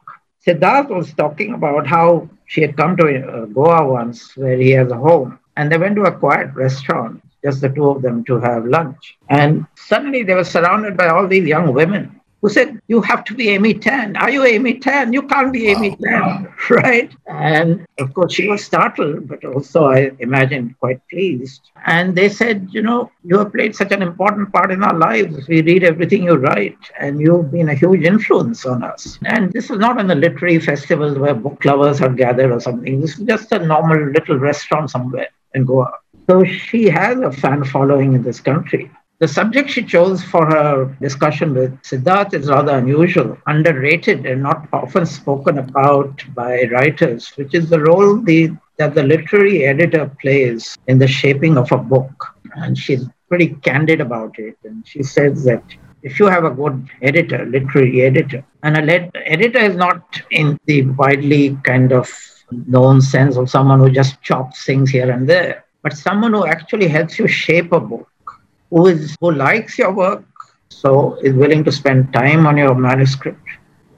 Siddharth 0.46 0.90
was 0.90 1.14
talking 1.14 1.54
about 1.54 1.88
how 1.88 2.30
she 2.48 2.62
had 2.62 2.76
come 2.76 2.98
to 2.98 3.06
uh, 3.06 3.46
Goa 3.46 3.88
once, 3.88 4.36
where 4.36 4.58
he 4.58 4.72
has 4.72 4.92
a 4.92 4.98
home 4.98 5.40
and 5.56 5.72
they 5.72 5.78
went 5.78 5.96
to 5.96 6.04
a 6.04 6.12
quiet 6.12 6.54
restaurant, 6.54 7.22
just 7.44 7.62
the 7.62 7.70
two 7.70 7.90
of 7.90 8.02
them, 8.02 8.24
to 8.26 8.40
have 8.40 8.66
lunch. 8.66 9.18
And 9.30 9.66
suddenly 9.76 10.24
they 10.24 10.34
were 10.34 10.44
surrounded 10.44 10.98
by 10.98 11.08
all 11.08 11.28
these 11.28 11.48
young 11.48 11.74
women 11.74 12.20
who 12.44 12.50
said, 12.50 12.80
You 12.88 13.02
have 13.02 13.24
to 13.24 13.34
be 13.34 13.50
Amy 13.50 13.74
Tan. 13.74 14.18
Are 14.18 14.30
you 14.30 14.44
Amy 14.44 14.78
Tan? 14.78 15.14
You 15.14 15.24
can't 15.24 15.54
be 15.54 15.68
Amy 15.68 15.96
Tan, 15.96 16.54
right? 16.70 17.10
And 17.26 17.88
of 18.00 18.14
course, 18.14 18.34
she 18.34 18.50
was 18.50 18.64
startled, 18.64 19.30
but 19.30 19.46
also, 19.46 19.86
I 19.86 20.12
imagine, 20.20 20.76
quite 20.80 21.00
pleased. 21.10 21.62
And 21.86 22.14
they 22.16 22.28
said, 22.28 22.68
You 22.72 22.82
know, 22.82 23.10
you 23.24 23.40
have 23.40 23.54
played 23.54 23.78
such 23.78 23.94
an 23.94 24.02
important 24.02 24.52
part 24.52 24.72
in 24.72 24.84
our 24.84 24.94
lives. 24.94 25.48
We 25.48 25.62
read 25.62 25.86
everything 25.86 26.24
you 26.24 26.36
write, 26.36 26.78
and 27.00 27.22
you've 27.22 27.50
been 27.50 27.70
a 27.70 27.76
huge 27.76 28.04
influence 28.04 28.66
on 28.66 28.84
us. 28.84 29.18
And 29.26 29.54
this 29.54 29.70
is 29.70 29.78
not 29.78 29.98
in 29.98 30.08
the 30.08 30.16
literary 30.16 30.60
festivals 30.60 31.18
where 31.18 31.34
book 31.34 31.64
lovers 31.64 32.02
are 32.02 32.10
gathered 32.10 32.52
or 32.52 32.60
something. 32.60 33.00
This 33.00 33.18
is 33.18 33.26
just 33.26 33.54
a 33.54 33.66
normal 33.66 34.12
little 34.12 34.38
restaurant 34.38 34.92
somewhere 34.92 35.30
in 35.54 35.64
Goa. 35.64 35.94
So 36.30 36.44
she 36.44 36.90
has 36.90 37.20
a 37.20 37.32
fan 37.32 37.64
following 37.64 38.14
in 38.14 38.24
this 38.24 38.42
country. 38.42 38.92
The 39.24 39.30
subject 39.30 39.70
she 39.70 39.84
chose 39.84 40.22
for 40.22 40.46
her 40.48 40.98
discussion 41.00 41.54
with 41.54 41.82
Siddharth 41.82 42.34
is 42.34 42.50
rather 42.50 42.78
unusual, 42.78 43.38
underrated, 43.48 44.26
and 44.26 44.44
not 44.44 44.68
often 44.74 45.06
spoken 45.06 45.60
about 45.60 46.22
by 46.36 46.64
writers, 46.64 47.30
which 47.38 47.56
is 47.56 47.70
the 47.70 47.80
role 47.80 48.22
the, 48.22 48.52
that 48.80 48.96
the 48.96 49.04
literary 49.04 49.64
editor 49.64 50.12
plays 50.20 50.78
in 50.88 51.00
the 51.00 51.08
shaping 51.08 51.58
of 51.58 51.72
a 51.72 51.78
book. 51.78 52.36
And 52.56 52.78
she's 52.78 53.06
pretty 53.30 53.56
candid 53.64 54.02
about 54.02 54.38
it. 54.40 54.58
And 54.66 54.86
she 54.86 55.04
says 55.04 55.46
that 55.46 55.64
if 56.02 56.20
you 56.20 56.26
have 56.26 56.44
a 56.44 56.52
good 56.52 56.86
editor, 57.02 57.46
literary 57.46 58.02
editor, 58.02 58.44
and 58.64 58.76
a 58.76 59.10
editor 59.26 59.60
is 59.60 59.78
not 59.78 60.22
in 60.32 60.60
the 60.66 60.82
widely 61.00 61.58
kind 61.64 61.94
of 61.94 62.12
known 62.52 63.00
sense 63.00 63.38
of 63.38 63.50
someone 63.50 63.80
who 63.80 63.90
just 63.90 64.22
chops 64.22 64.66
things 64.66 64.90
here 64.90 65.10
and 65.10 65.30
there, 65.30 65.64
but 65.82 65.94
someone 65.94 66.34
who 66.34 66.46
actually 66.46 66.90
helps 66.90 67.18
you 67.18 67.28
shape 67.28 67.72
a 67.72 67.80
book, 67.80 68.10
who 68.74 68.88
is 68.88 69.16
who 69.22 69.32
likes 69.32 69.78
your 69.78 69.92
work, 70.04 70.26
so 70.70 71.16
is 71.28 71.34
willing 71.34 71.64
to 71.64 71.72
spend 71.72 72.12
time 72.14 72.48
on 72.48 72.58
your 72.58 72.76
manuscript 72.76 73.48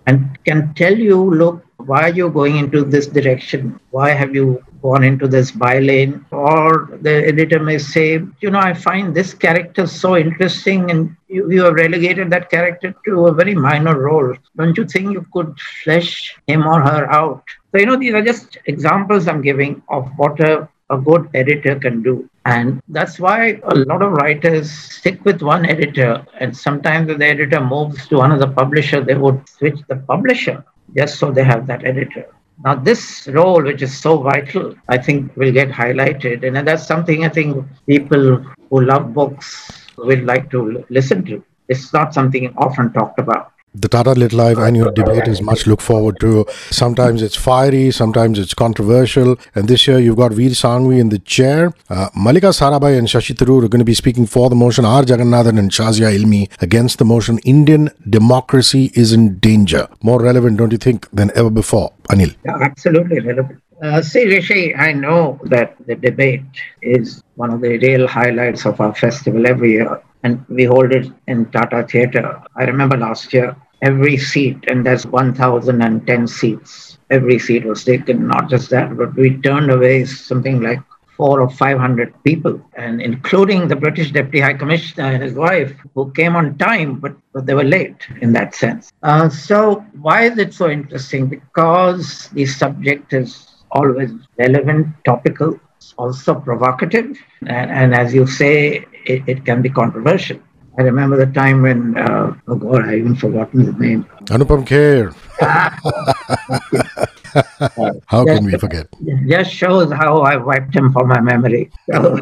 and 0.07 0.37
can 0.45 0.73
tell 0.75 0.95
you, 0.95 1.17
look, 1.41 1.63
why 1.77 2.01
are 2.03 2.13
you 2.13 2.29
going 2.29 2.57
into 2.57 2.83
this 2.83 3.07
direction? 3.07 3.79
Why 3.91 4.09
have 4.11 4.33
you 4.35 4.63
gone 4.81 5.03
into 5.03 5.27
this 5.27 5.51
bylane? 5.51 6.23
Or 6.31 6.97
the 7.01 7.27
editor 7.27 7.59
may 7.59 7.77
say, 7.77 8.21
you 8.41 8.49
know, 8.51 8.59
I 8.59 8.73
find 8.73 9.15
this 9.15 9.33
character 9.33 9.87
so 9.87 10.15
interesting 10.17 10.91
and 10.91 11.15
you, 11.27 11.51
you 11.51 11.63
have 11.63 11.73
relegated 11.73 12.29
that 12.31 12.49
character 12.49 12.93
to 13.05 13.27
a 13.27 13.33
very 13.33 13.55
minor 13.55 13.99
role. 13.99 14.35
Don't 14.57 14.77
you 14.77 14.85
think 14.85 15.11
you 15.11 15.25
could 15.33 15.57
flesh 15.83 16.35
him 16.47 16.65
or 16.65 16.81
her 16.81 17.11
out? 17.11 17.43
So, 17.71 17.79
you 17.79 17.85
know, 17.87 17.97
these 17.97 18.13
are 18.13 18.23
just 18.23 18.57
examples 18.65 19.27
I'm 19.27 19.41
giving 19.41 19.81
of 19.89 20.09
what 20.17 20.39
a, 20.39 20.67
a 20.89 20.97
good 20.97 21.29
editor 21.33 21.79
can 21.79 22.03
do. 22.03 22.29
And 22.45 22.81
that's 22.89 23.19
why 23.19 23.59
a 23.63 23.75
lot 23.75 24.01
of 24.01 24.11
writers 24.11 24.71
stick 24.71 25.23
with 25.25 25.41
one 25.41 25.65
editor. 25.65 26.25
And 26.39 26.55
sometimes 26.55 27.09
if 27.09 27.17
the 27.17 27.25
editor 27.25 27.59
moves 27.59 28.07
to 28.09 28.21
another 28.21 28.47
publisher, 28.47 29.03
they 29.03 29.15
would 29.15 29.47
switch 29.49 29.79
the 29.87 29.95
publisher 29.95 30.63
just 30.95 31.17
so 31.17 31.31
they 31.31 31.43
have 31.43 31.65
that 31.67 31.83
editor. 31.85 32.27
Now, 32.63 32.75
this 32.75 33.27
role, 33.31 33.63
which 33.63 33.81
is 33.81 33.97
so 33.99 34.17
vital, 34.17 34.75
I 34.87 34.97
think 34.97 35.35
will 35.35 35.51
get 35.51 35.69
highlighted. 35.69 36.47
And 36.47 36.67
that's 36.67 36.85
something 36.85 37.25
I 37.25 37.29
think 37.29 37.65
people 37.87 38.45
who 38.69 38.81
love 38.81 39.13
books 39.13 39.87
will 39.97 40.23
like 40.23 40.51
to 40.51 40.85
listen 40.89 41.25
to. 41.25 41.43
It's 41.67 41.91
not 41.93 42.13
something 42.13 42.53
often 42.57 42.93
talked 42.93 43.19
about 43.19 43.54
the 43.81 43.89
Tata 43.89 44.11
Lit 44.11 44.33
Live 44.33 44.57
annual 44.57 44.91
debate 44.91 45.27
is 45.27 45.41
much 45.41 45.67
look 45.67 45.81
forward 45.81 46.19
to. 46.21 46.45
Sometimes 46.71 47.21
it's 47.21 47.35
fiery, 47.35 47.91
sometimes 47.91 48.39
it's 48.39 48.53
controversial. 48.53 49.37
And 49.53 49.67
this 49.67 49.87
year 49.87 49.99
you've 49.99 50.17
got 50.17 50.31
Veer 50.31 50.51
Sanghvi 50.51 50.99
in 50.99 51.09
the 51.09 51.19
chair. 51.19 51.73
Uh, 51.89 52.09
Mallika 52.15 52.51
Sarabhai 52.59 52.97
and 52.97 53.07
Shashi 53.07 53.35
Tharoor 53.35 53.63
are 53.65 53.67
going 53.67 53.79
to 53.79 53.85
be 53.85 53.93
speaking 53.93 54.25
for 54.25 54.49
the 54.49 54.55
motion. 54.55 54.85
R. 54.85 55.03
Jagannathan 55.03 55.59
and 55.59 55.71
Shazia 55.71 56.17
Ilmi 56.17 56.49
against 56.61 56.99
the 56.99 57.05
motion. 57.05 57.39
Indian 57.39 57.89
democracy 58.09 58.91
is 58.93 59.11
in 59.11 59.37
danger. 59.39 59.87
More 60.01 60.21
relevant, 60.21 60.57
don't 60.57 60.71
you 60.71 60.77
think, 60.77 61.09
than 61.11 61.31
ever 61.35 61.49
before? 61.49 61.91
Anil. 62.09 62.35
Yeah, 62.45 62.57
absolutely 62.61 63.19
relevant. 63.19 63.61
Uh, 63.83 64.01
see, 64.01 64.25
Hrishi, 64.25 64.77
I 64.79 64.93
know 64.93 65.37
that 65.43 65.75
the 65.85 65.95
debate 65.95 66.43
is 66.81 67.21
one 67.35 67.51
of 67.51 67.59
the 67.59 67.77
real 67.79 68.07
highlights 68.07 68.65
of 68.65 68.79
our 68.79 68.95
festival 68.95 69.45
every 69.45 69.73
year 69.73 70.01
and 70.23 70.43
we 70.49 70.63
hold 70.63 70.91
it 70.91 71.11
in 71.27 71.45
Tata 71.51 71.85
Theatre. 71.87 72.41
I 72.55 72.63
remember 72.63 72.97
last 72.97 73.33
year 73.33 73.55
every 73.81 74.17
seat, 74.17 74.57
and 74.67 74.85
there's 74.85 75.05
1,010 75.05 76.27
seats. 76.27 76.97
Every 77.09 77.39
seat 77.39 77.65
was 77.65 77.83
taken, 77.83 78.27
not 78.27 78.49
just 78.49 78.69
that, 78.71 78.97
but 78.97 79.15
we 79.15 79.37
turned 79.37 79.71
away 79.71 80.05
something 80.05 80.61
like 80.61 80.79
four 81.15 81.41
or 81.41 81.49
500 81.49 82.13
people, 82.23 82.59
and 82.75 83.01
including 83.01 83.67
the 83.67 83.75
British 83.75 84.11
Deputy 84.11 84.39
High 84.41 84.53
Commissioner 84.53 85.05
and 85.13 85.23
his 85.23 85.33
wife, 85.33 85.73
who 85.93 86.11
came 86.11 86.35
on 86.35 86.57
time, 86.57 86.99
but, 86.99 87.15
but 87.33 87.45
they 87.45 87.53
were 87.53 87.63
late 87.63 88.07
in 88.21 88.33
that 88.33 88.53
sense. 88.53 88.91
Uh, 89.03 89.29
so, 89.29 89.85
why 90.01 90.23
is 90.23 90.37
it 90.37 90.53
so 90.53 90.69
interesting? 90.69 91.27
Because 91.27 92.29
the 92.29 92.45
subject 92.45 93.13
is 93.13 93.47
always 93.71 94.11
relevant, 94.37 94.87
topical, 95.05 95.59
also 95.97 96.35
provocative, 96.35 97.17
and, 97.45 97.71
and 97.71 97.93
as 97.93 98.13
you 98.13 98.27
say, 98.27 98.85
it, 99.05 99.23
it 99.27 99.45
can 99.45 99.61
be 99.61 99.69
controversial. 99.69 100.39
I 100.77 100.81
remember 100.81 101.25
the 101.25 101.31
time 101.31 101.61
when, 101.61 101.97
uh, 101.97 102.35
oh 102.47 102.55
God, 102.55 102.85
I 102.85 102.97
even 102.97 103.15
forgotten 103.15 103.61
his 103.61 103.75
name. 103.75 104.05
Anupam 104.25 104.65
Kher. 104.65 105.15
how 108.07 108.25
can 108.25 108.45
we 108.45 108.57
forget? 108.57 108.87
Just 109.27 109.51
shows 109.51 109.91
how 109.91 110.21
I 110.21 110.35
wiped 110.35 110.75
him 110.75 110.91
from 110.91 111.07
my 111.07 111.21
memory. 111.21 111.71
So, 111.91 112.17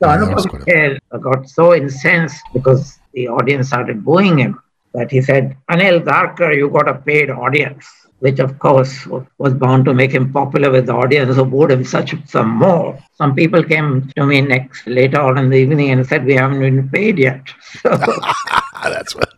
so 0.00 0.08
Anupam 0.08 0.46
Kher 0.64 0.98
got 1.20 1.48
so 1.48 1.74
incensed 1.74 2.42
because 2.52 2.98
the 3.12 3.28
audience 3.28 3.68
started 3.68 4.04
booing 4.04 4.38
him 4.38 4.60
that 4.94 5.10
he 5.10 5.20
said, 5.20 5.56
Anil 5.70 6.04
Dharker, 6.04 6.56
you 6.56 6.70
got 6.70 6.88
a 6.88 6.94
paid 6.94 7.30
audience 7.30 7.86
which 8.20 8.38
of 8.40 8.58
course 8.58 9.06
was 9.38 9.54
bound 9.54 9.84
to 9.84 9.94
make 9.94 10.12
him 10.12 10.32
popular 10.32 10.70
with 10.70 10.86
the 10.86 10.92
audience 10.92 11.36
who 11.36 11.44
booed 11.44 11.70
him 11.70 11.84
such 11.84 12.14
some 12.26 12.48
more. 12.48 12.98
Some 13.14 13.34
people 13.34 13.62
came 13.62 14.08
to 14.16 14.26
me 14.26 14.40
next 14.40 14.86
later 14.86 15.20
on 15.20 15.38
in 15.38 15.50
the 15.50 15.56
evening 15.56 15.90
and 15.90 16.06
said, 16.06 16.24
We 16.24 16.34
haven't 16.34 16.60
been 16.60 16.88
paid 16.88 17.18
yet. 17.18 17.42
So, 17.82 17.96
That's 18.82 19.14
what, 19.14 19.28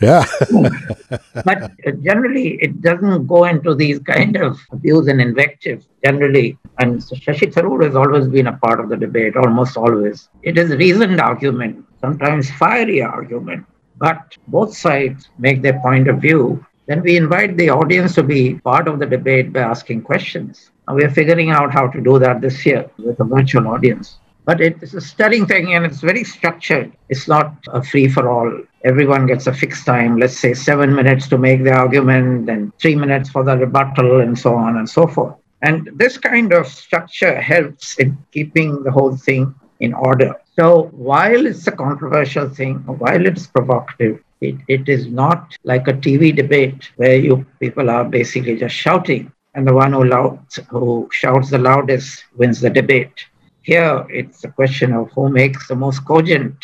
yeah. 0.00 0.24
but 1.44 1.72
generally, 2.02 2.54
it 2.62 2.80
doesn't 2.80 3.26
go 3.26 3.44
into 3.44 3.74
these 3.74 3.98
kind 3.98 4.36
of 4.36 4.58
abuse 4.70 5.08
and 5.08 5.20
invective 5.20 5.84
generally. 6.04 6.56
And 6.78 7.00
Shashi 7.00 7.52
Tharoor 7.52 7.84
has 7.84 7.96
always 7.96 8.28
been 8.28 8.46
a 8.46 8.56
part 8.56 8.80
of 8.80 8.88
the 8.88 8.96
debate, 8.96 9.36
almost 9.36 9.76
always. 9.76 10.28
It 10.42 10.56
is 10.56 10.70
reasoned 10.70 11.20
argument, 11.20 11.84
sometimes 12.00 12.50
fiery 12.52 13.02
argument, 13.02 13.66
but 13.98 14.36
both 14.48 14.76
sides 14.76 15.28
make 15.38 15.62
their 15.62 15.80
point 15.80 16.08
of 16.08 16.20
view 16.20 16.64
then 16.86 17.02
we 17.02 17.16
invite 17.16 17.56
the 17.56 17.70
audience 17.70 18.14
to 18.14 18.22
be 18.22 18.54
part 18.54 18.86
of 18.86 18.98
the 18.98 19.06
debate 19.06 19.52
by 19.52 19.60
asking 19.60 20.02
questions. 20.02 20.70
And 20.86 20.96
we 20.96 21.04
are 21.04 21.10
figuring 21.10 21.50
out 21.50 21.72
how 21.72 21.88
to 21.88 22.00
do 22.00 22.18
that 22.20 22.40
this 22.40 22.64
year 22.64 22.88
with 22.98 23.18
a 23.18 23.24
virtual 23.24 23.66
audience. 23.68 24.18
But 24.44 24.60
it's 24.60 24.94
a 24.94 25.00
studying 25.00 25.46
thing 25.46 25.74
and 25.74 25.84
it's 25.84 26.00
very 26.00 26.22
structured. 26.22 26.92
It's 27.08 27.26
not 27.26 27.52
a 27.72 27.82
free 27.82 28.08
for 28.08 28.28
all. 28.28 28.60
Everyone 28.84 29.26
gets 29.26 29.48
a 29.48 29.52
fixed 29.52 29.84
time, 29.84 30.18
let's 30.18 30.38
say 30.38 30.54
seven 30.54 30.94
minutes 30.94 31.26
to 31.28 31.38
make 31.38 31.64
the 31.64 31.72
argument, 31.72 32.46
then 32.46 32.72
three 32.80 32.94
minutes 32.94 33.28
for 33.28 33.42
the 33.42 33.56
rebuttal, 33.56 34.20
and 34.20 34.38
so 34.38 34.54
on 34.54 34.76
and 34.76 34.88
so 34.88 35.08
forth. 35.08 35.34
And 35.62 35.90
this 35.94 36.16
kind 36.16 36.52
of 36.52 36.68
structure 36.68 37.40
helps 37.40 37.98
in 37.98 38.16
keeping 38.30 38.84
the 38.84 38.92
whole 38.92 39.16
thing 39.16 39.52
in 39.80 39.92
order. 39.92 40.36
So 40.54 40.84
while 40.92 41.44
it's 41.44 41.66
a 41.66 41.72
controversial 41.72 42.48
thing, 42.48 42.76
while 42.86 43.26
it's 43.26 43.48
provocative, 43.48 44.22
it, 44.40 44.56
it 44.68 44.88
is 44.88 45.06
not 45.06 45.56
like 45.64 45.88
a 45.88 45.92
TV 45.92 46.34
debate 46.34 46.90
where 46.96 47.16
you 47.16 47.46
people 47.60 47.90
are 47.90 48.04
basically 48.04 48.56
just 48.56 48.74
shouting, 48.74 49.32
and 49.54 49.66
the 49.66 49.72
one 49.72 49.92
who, 49.92 50.04
loud, 50.04 50.38
who 50.68 51.08
shouts 51.12 51.50
the 51.50 51.58
loudest 51.58 52.24
wins 52.36 52.60
the 52.60 52.70
debate. 52.70 53.14
Here, 53.62 54.06
it's 54.10 54.44
a 54.44 54.48
question 54.48 54.92
of 54.92 55.10
who 55.12 55.28
makes 55.28 55.66
the 55.68 55.74
most 55.74 56.04
cogent 56.04 56.56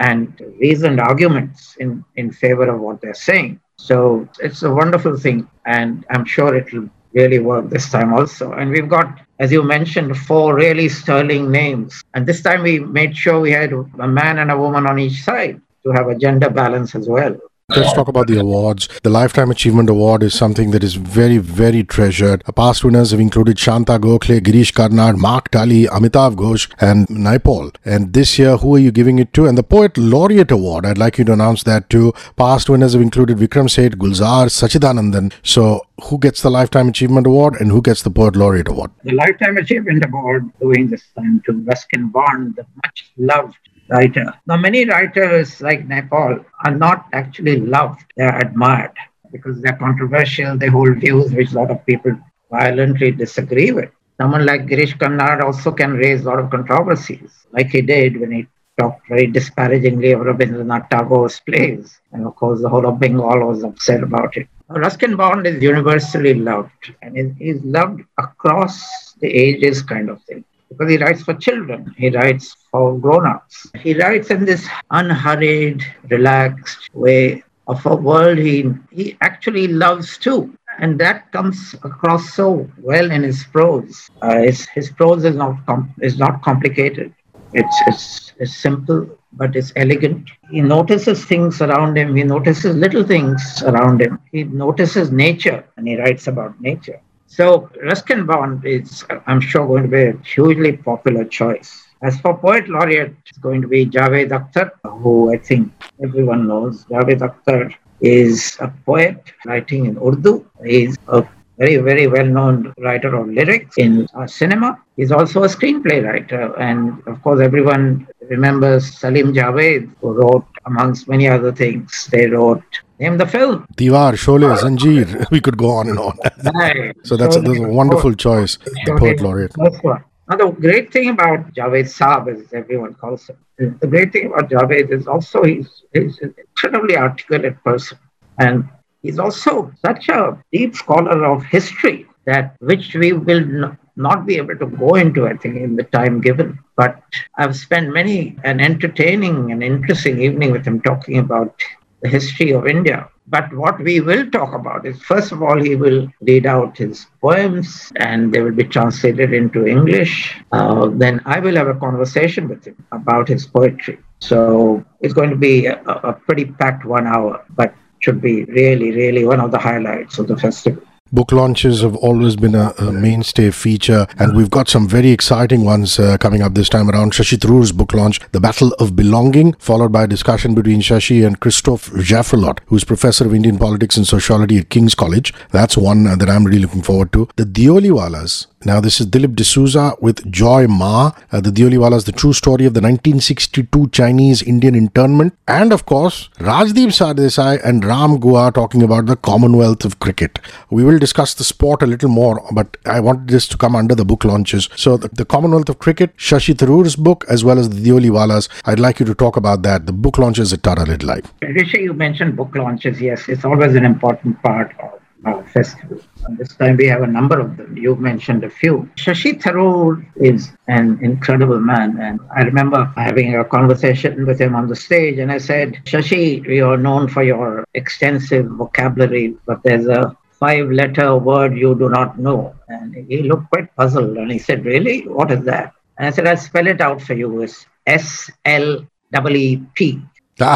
and 0.00 0.40
reasoned 0.58 1.00
arguments 1.00 1.76
in, 1.78 2.04
in 2.16 2.32
favor 2.32 2.68
of 2.68 2.80
what 2.80 3.00
they're 3.00 3.14
saying. 3.14 3.60
So 3.76 4.28
it's 4.40 4.62
a 4.62 4.72
wonderful 4.72 5.16
thing, 5.16 5.48
and 5.66 6.04
I'm 6.10 6.24
sure 6.24 6.54
it 6.54 6.72
will 6.72 6.90
really 7.12 7.38
work 7.38 7.70
this 7.70 7.90
time 7.90 8.12
also. 8.12 8.52
And 8.52 8.70
we've 8.70 8.88
got, 8.88 9.20
as 9.38 9.52
you 9.52 9.62
mentioned, 9.62 10.16
four 10.16 10.54
really 10.54 10.88
sterling 10.88 11.50
names. 11.50 12.02
And 12.14 12.26
this 12.26 12.42
time 12.42 12.62
we 12.62 12.80
made 12.80 13.16
sure 13.16 13.40
we 13.40 13.52
had 13.52 13.72
a 13.72 14.08
man 14.08 14.38
and 14.38 14.50
a 14.50 14.58
woman 14.58 14.86
on 14.86 14.98
each 14.98 15.22
side 15.22 15.60
to 15.84 15.90
have 15.92 16.08
a 16.08 16.16
gender 16.16 16.50
balance 16.50 16.94
as 16.94 17.08
well. 17.08 17.36
Let's 17.76 17.92
talk 17.92 18.08
about 18.08 18.26
the 18.26 18.40
awards. 18.40 18.88
The 19.04 19.10
Lifetime 19.10 19.52
Achievement 19.52 19.88
Award 19.88 20.24
is 20.24 20.34
something 20.34 20.72
that 20.72 20.82
is 20.82 20.94
very, 20.94 21.38
very 21.38 21.84
treasured. 21.84 22.42
Past 22.56 22.82
winners 22.82 23.12
have 23.12 23.20
included 23.20 23.60
Shanta 23.60 23.96
Gokhale, 23.98 24.40
Girish 24.40 24.72
Karnad, 24.72 25.16
Mark 25.16 25.52
Tully, 25.52 25.84
Amitav 25.84 26.34
Ghosh, 26.34 26.68
and 26.80 27.06
Naipaul. 27.06 27.72
And 27.84 28.12
this 28.12 28.40
year, 28.40 28.56
who 28.56 28.74
are 28.74 28.80
you 28.80 28.90
giving 28.90 29.20
it 29.20 29.32
to? 29.34 29.46
And 29.46 29.56
the 29.56 29.62
Poet 29.62 29.96
Laureate 29.96 30.50
Award, 30.50 30.84
I'd 30.84 30.98
like 30.98 31.16
you 31.18 31.24
to 31.26 31.32
announce 31.32 31.62
that 31.62 31.88
too. 31.88 32.12
Past 32.36 32.68
winners 32.68 32.94
have 32.94 33.02
included 33.02 33.38
Vikram 33.38 33.70
Seth, 33.70 33.92
Gulzar, 33.92 34.46
Satchidanandan. 34.46 35.32
So, 35.44 35.86
who 36.02 36.18
gets 36.18 36.42
the 36.42 36.50
Lifetime 36.50 36.88
Achievement 36.88 37.28
Award 37.28 37.60
and 37.60 37.70
who 37.70 37.82
gets 37.82 38.02
the 38.02 38.10
Poet 38.10 38.34
Laureate 38.34 38.68
Award? 38.68 38.90
The 39.04 39.12
Lifetime 39.12 39.58
Achievement 39.58 40.04
Award 40.04 40.50
going 40.60 40.88
this 40.88 41.04
time 41.16 41.40
to 41.46 41.52
Ruskin 41.52 42.08
Bond, 42.08 42.56
the 42.56 42.66
much 42.82 43.12
loved 43.16 43.58
writer. 43.90 44.32
Now, 44.46 44.56
many 44.56 44.84
writers 44.84 45.60
like 45.60 45.86
Naipaul 45.88 46.44
are 46.64 46.74
not 46.74 47.06
actually 47.12 47.60
loved, 47.60 48.04
they're 48.16 48.38
admired 48.38 48.96
because 49.32 49.60
they're 49.60 49.76
controversial, 49.76 50.56
they 50.56 50.68
hold 50.68 51.00
views 51.00 51.32
which 51.32 51.52
a 51.52 51.54
lot 51.54 51.70
of 51.70 51.84
people 51.86 52.16
violently 52.50 53.10
disagree 53.10 53.72
with. 53.72 53.90
Someone 54.20 54.44
like 54.44 54.66
Girish 54.66 54.98
Karnad 54.98 55.42
also 55.42 55.70
can 55.72 55.92
raise 55.92 56.22
a 56.22 56.24
lot 56.24 56.38
of 56.38 56.50
controversies, 56.50 57.46
like 57.52 57.68
he 57.68 57.80
did 57.80 58.20
when 58.20 58.32
he 58.32 58.46
talked 58.78 59.08
very 59.08 59.26
disparagingly 59.26 60.12
of 60.12 60.20
Rabindranath 60.20 60.90
Tagore's 60.90 61.40
plays. 61.40 62.00
And 62.12 62.26
of 62.26 62.36
course, 62.36 62.60
the 62.60 62.68
whole 62.68 62.86
of 62.86 62.98
Bengal 62.98 63.46
was 63.46 63.62
upset 63.62 64.02
about 64.02 64.36
it. 64.36 64.48
Ruskin 64.68 65.16
Bond 65.16 65.46
is 65.46 65.62
universally 65.62 66.34
loved, 66.34 66.92
and 67.02 67.36
he's 67.36 67.62
loved 67.64 68.02
across 68.18 69.14
the 69.20 69.28
ages, 69.28 69.82
kind 69.82 70.08
of 70.08 70.22
thing 70.24 70.44
because 70.70 70.90
he 70.90 70.98
writes 70.98 71.22
for 71.22 71.34
children, 71.34 71.92
he 71.98 72.10
writes 72.10 72.56
for 72.70 72.96
grown 72.98 73.26
ups. 73.26 73.66
He 73.80 73.94
writes 73.94 74.30
in 74.30 74.44
this 74.44 74.66
unhurried, 74.90 75.82
relaxed 76.08 76.88
way 76.94 77.42
of 77.66 77.84
a 77.86 77.94
world 77.94 78.38
he, 78.38 78.72
he 78.90 79.16
actually 79.20 79.68
loves 79.68 80.16
too. 80.16 80.56
And 80.78 80.98
that 81.00 81.30
comes 81.32 81.74
across 81.82 82.34
so 82.34 82.68
well 82.78 83.10
in 83.10 83.22
his 83.22 83.44
prose. 83.44 84.08
Uh, 84.22 84.38
his, 84.38 84.66
his 84.68 84.90
prose 84.90 85.24
is 85.24 85.36
not, 85.36 85.66
com- 85.66 85.92
is 86.00 86.18
not 86.18 86.42
complicated, 86.42 87.12
it's, 87.52 87.76
it's, 87.88 88.32
it's 88.38 88.56
simple, 88.56 89.18
but 89.32 89.56
it's 89.56 89.72
elegant. 89.74 90.30
He 90.50 90.60
notices 90.60 91.24
things 91.24 91.60
around 91.60 91.98
him, 91.98 92.14
he 92.14 92.22
notices 92.22 92.76
little 92.76 93.02
things 93.04 93.62
around 93.62 94.00
him, 94.00 94.20
he 94.30 94.44
notices 94.44 95.10
nature, 95.10 95.64
and 95.76 95.88
he 95.88 95.96
writes 95.96 96.28
about 96.28 96.60
nature. 96.60 97.00
So 97.30 97.70
Ruskin 97.84 98.26
Bond 98.26 98.66
is, 98.66 99.04
I'm 99.28 99.40
sure, 99.40 99.64
going 99.64 99.84
to 99.84 99.88
be 99.88 100.02
a 100.02 100.16
hugely 100.24 100.76
popular 100.76 101.24
choice. 101.24 101.86
As 102.02 102.18
for 102.20 102.36
Poet 102.36 102.68
Laureate, 102.68 103.14
it's 103.24 103.38
going 103.38 103.62
to 103.62 103.68
be 103.68 103.86
Javed 103.86 104.30
Akhtar, 104.30 104.72
who 105.00 105.32
I 105.32 105.38
think 105.38 105.72
everyone 106.02 106.48
knows. 106.48 106.84
Javed 106.86 107.20
Akhtar 107.20 107.72
is 108.00 108.56
a 108.58 108.66
poet 108.84 109.22
writing 109.46 109.86
in 109.86 109.96
Urdu. 109.96 110.44
He's 110.64 110.96
a 111.06 111.24
very, 111.56 111.76
very 111.76 112.08
well-known 112.08 112.74
writer 112.78 113.14
of 113.14 113.28
lyrics 113.28 113.78
in 113.78 114.08
cinema. 114.26 114.82
He's 114.96 115.12
also 115.12 115.44
a 115.44 115.46
screenplay 115.46 116.04
writer. 116.04 116.58
And 116.58 117.00
of 117.06 117.22
course, 117.22 117.40
everyone 117.40 118.08
remembers 118.28 118.98
Salim 118.98 119.32
Javed, 119.32 119.88
who 120.00 120.14
wrote, 120.14 120.46
amongst 120.66 121.06
many 121.06 121.28
other 121.28 121.52
things, 121.52 122.08
they 122.10 122.26
wrote 122.26 122.64
Name 123.00 123.16
the 123.16 123.26
film. 123.26 123.66
Deewar, 123.76 124.12
Sholay, 124.12 124.54
Zanjeer. 124.58 125.26
We 125.30 125.40
could 125.40 125.56
go 125.56 125.70
on 125.70 125.88
and 125.88 125.98
on. 125.98 126.18
Right. 126.54 126.94
so 127.02 127.16
that's, 127.16 127.36
a, 127.36 127.40
that's 127.40 127.58
a 127.58 127.62
wonderful 127.62 128.14
choice, 128.14 128.58
the 128.84 128.96
poet 128.98 129.22
laureate. 129.22 129.56
Now, 129.56 130.36
the 130.36 130.50
great 130.52 130.92
thing 130.92 131.08
about 131.08 131.52
Javed 131.54 131.86
Saab, 131.86 132.28
as 132.32 132.52
everyone 132.52 132.94
calls 132.94 133.28
him, 133.28 133.38
the 133.80 133.86
great 133.86 134.12
thing 134.12 134.26
about 134.26 134.50
Javed 134.50 134.92
is 134.92 135.08
also 135.08 135.42
he's, 135.42 135.82
he's 135.94 136.18
an 136.20 136.34
incredibly 136.36 136.96
articulate 136.96 137.56
person. 137.64 137.98
And 138.38 138.68
he's 139.02 139.18
also 139.18 139.72
such 139.84 140.10
a 140.10 140.38
deep 140.52 140.76
scholar 140.76 141.24
of 141.24 141.42
history 141.44 142.06
that 142.26 142.54
which 142.60 142.94
we 142.94 143.14
will 143.14 143.74
not 143.96 144.26
be 144.26 144.36
able 144.36 144.56
to 144.56 144.66
go 144.66 144.94
into, 144.94 145.26
I 145.26 145.36
think, 145.38 145.56
in 145.56 145.74
the 145.74 145.84
time 145.84 146.20
given. 146.20 146.58
But 146.76 147.02
I've 147.38 147.56
spent 147.56 147.92
many 147.92 148.36
an 148.44 148.60
entertaining 148.60 149.52
and 149.52 149.62
interesting 149.62 150.20
evening 150.20 150.52
with 150.52 150.66
him 150.66 150.82
talking 150.82 151.18
about 151.18 151.54
the 152.02 152.08
history 152.08 152.52
of 152.52 152.66
India. 152.66 153.08
But 153.26 153.52
what 153.54 153.78
we 153.80 154.00
will 154.00 154.28
talk 154.30 154.54
about 154.54 154.84
is, 154.84 155.00
first 155.02 155.30
of 155.30 155.42
all, 155.42 155.60
he 155.62 155.76
will 155.76 156.08
read 156.22 156.46
out 156.46 156.76
his 156.76 157.06
poems 157.20 157.92
and 157.96 158.32
they 158.32 158.40
will 158.40 158.52
be 158.52 158.64
translated 158.64 159.32
into 159.32 159.66
English. 159.66 160.36
Uh, 160.50 160.88
then 160.92 161.20
I 161.24 161.38
will 161.38 161.54
have 161.54 161.68
a 161.68 161.74
conversation 161.74 162.48
with 162.48 162.64
him 162.64 162.76
about 162.90 163.28
his 163.28 163.46
poetry. 163.46 163.98
So 164.18 164.84
it's 165.00 165.14
going 165.14 165.30
to 165.30 165.36
be 165.36 165.66
a, 165.66 165.80
a 165.84 166.12
pretty 166.12 166.46
packed 166.46 166.84
one 166.84 167.06
hour, 167.06 167.44
but 167.50 167.72
should 168.00 168.20
be 168.20 168.44
really, 168.46 168.90
really 168.90 169.24
one 169.24 169.40
of 169.40 169.52
the 169.52 169.58
highlights 169.58 170.18
of 170.18 170.26
the 170.26 170.36
festival. 170.36 170.82
Book 171.12 171.32
launches 171.32 171.82
have 171.82 171.96
always 171.96 172.36
been 172.36 172.54
a, 172.54 172.72
a, 172.78 172.92
mainstay 172.92 173.50
feature, 173.50 174.06
and 174.20 174.36
we've 174.36 174.48
got 174.48 174.68
some 174.68 174.86
very 174.86 175.10
exciting 175.10 175.64
ones 175.64 175.98
uh, 175.98 176.16
coming 176.18 176.40
up 176.40 176.54
this 176.54 176.68
time 176.68 176.88
around. 176.88 177.12
Shashi 177.12 177.36
Tharoor's 177.36 177.72
book 177.72 177.92
launch, 177.92 178.20
The 178.30 178.38
Battle 178.38 178.72
of 178.78 178.94
Belonging, 178.94 179.54
followed 179.54 179.90
by 179.90 180.04
a 180.04 180.06
discussion 180.06 180.54
between 180.54 180.80
Shashi 180.80 181.26
and 181.26 181.40
Christophe 181.40 181.90
Jaffrelot, 181.94 182.60
who's 182.66 182.84
professor 182.84 183.26
of 183.26 183.34
Indian 183.34 183.58
politics 183.58 183.96
and 183.96 184.06
sociology 184.06 184.58
at 184.58 184.70
King's 184.70 184.94
College. 184.94 185.34
That's 185.50 185.76
one 185.76 186.06
uh, 186.06 186.14
that 186.14 186.30
I'm 186.30 186.44
really 186.44 186.60
looking 186.60 186.82
forward 186.82 187.12
to. 187.14 187.28
The 187.34 187.44
Deoliwallahs, 187.44 188.46
now, 188.66 188.78
this 188.78 189.00
is 189.00 189.06
Dilip 189.06 189.36
D'Souza 189.36 189.96
with 190.02 190.30
Joy 190.30 190.66
Ma. 190.66 191.12
Uh, 191.32 191.40
the 191.40 191.48
Deoliwallahs, 191.48 192.04
the 192.04 192.12
true 192.12 192.34
story 192.34 192.66
of 192.66 192.74
the 192.74 192.82
1962 192.82 193.88
Chinese 193.88 194.42
Indian 194.42 194.74
internment. 194.74 195.34
And 195.48 195.72
of 195.72 195.86
course, 195.86 196.28
Rajdeep 196.40 196.88
Sardesai 196.88 197.64
and 197.64 197.82
Ram 197.82 198.18
Guha 198.18 198.52
talking 198.52 198.82
about 198.82 199.06
the 199.06 199.16
Commonwealth 199.16 199.86
of 199.86 199.98
Cricket. 199.98 200.40
We 200.68 200.84
will 200.84 200.98
discuss 200.98 201.32
the 201.32 201.42
sport 201.42 201.80
a 201.80 201.86
little 201.86 202.10
more, 202.10 202.46
but 202.52 202.76
I 202.84 203.00
wanted 203.00 203.28
this 203.28 203.48
to 203.48 203.56
come 203.56 203.74
under 203.74 203.94
the 203.94 204.04
book 204.04 204.26
launches. 204.26 204.68
So, 204.76 204.98
the, 204.98 205.08
the 205.08 205.24
Commonwealth 205.24 205.70
of 205.70 205.78
Cricket, 205.78 206.14
Shashi 206.18 206.54
Tharoor's 206.54 206.96
book, 206.96 207.24
as 207.30 207.42
well 207.42 207.58
as 207.58 207.70
the 207.70 207.82
Deoliwallahs. 207.82 208.50
I'd 208.66 208.78
like 208.78 209.00
you 209.00 209.06
to 209.06 209.14
talk 209.14 209.38
about 209.38 209.62
that. 209.62 209.86
The 209.86 209.94
book 209.94 210.18
launches 210.18 210.52
at 210.52 210.62
Tata 210.62 210.82
Lit 210.82 211.02
Live. 211.02 211.32
Hrishi, 211.40 211.80
you 211.80 211.94
mentioned 211.94 212.36
book 212.36 212.54
launches. 212.54 213.00
Yes, 213.00 213.26
it's 213.26 213.46
always 213.46 213.74
an 213.74 213.86
important 213.86 214.42
part 214.42 214.78
of 214.80 214.99
our 215.24 215.44
festival. 215.48 216.00
And 216.24 216.38
this 216.38 216.54
time 216.56 216.76
we 216.76 216.86
have 216.86 217.02
a 217.02 217.06
number 217.06 217.38
of 217.40 217.56
them. 217.56 217.76
You 217.76 217.96
mentioned 217.96 218.44
a 218.44 218.50
few. 218.50 218.88
Shashi 218.96 219.40
Tharoor 219.40 220.04
is 220.16 220.52
an 220.68 220.98
incredible 221.02 221.60
man. 221.60 221.98
And 222.00 222.20
I 222.34 222.42
remember 222.42 222.84
having 222.96 223.36
a 223.36 223.44
conversation 223.44 224.26
with 224.26 224.40
him 224.40 224.54
on 224.54 224.68
the 224.68 224.76
stage, 224.76 225.18
and 225.18 225.30
I 225.30 225.38
said, 225.38 225.80
Shashi, 225.84 226.44
you're 226.44 226.76
known 226.76 227.08
for 227.08 227.22
your 227.22 227.64
extensive 227.74 228.46
vocabulary, 228.46 229.36
but 229.46 229.62
there's 229.62 229.86
a 229.86 230.16
five 230.40 230.70
letter 230.70 231.16
word 231.16 231.56
you 231.56 231.74
do 231.74 231.88
not 231.88 232.18
know. 232.18 232.54
And 232.68 232.94
he 232.94 233.22
looked 233.22 233.50
quite 233.50 233.74
puzzled 233.76 234.16
and 234.16 234.32
he 234.32 234.38
said, 234.38 234.64
Really? 234.64 235.06
What 235.06 235.30
is 235.30 235.44
that? 235.44 235.74
And 235.98 236.06
I 236.06 236.10
said, 236.10 236.26
I'll 236.26 236.36
spell 236.36 236.66
it 236.66 236.80
out 236.80 237.02
for 237.02 237.14
you. 237.14 237.42
It's 237.42 237.66
S 237.86 238.30
L 238.46 238.86
E 239.28 239.62
P. 239.74 240.00
so 240.38 240.50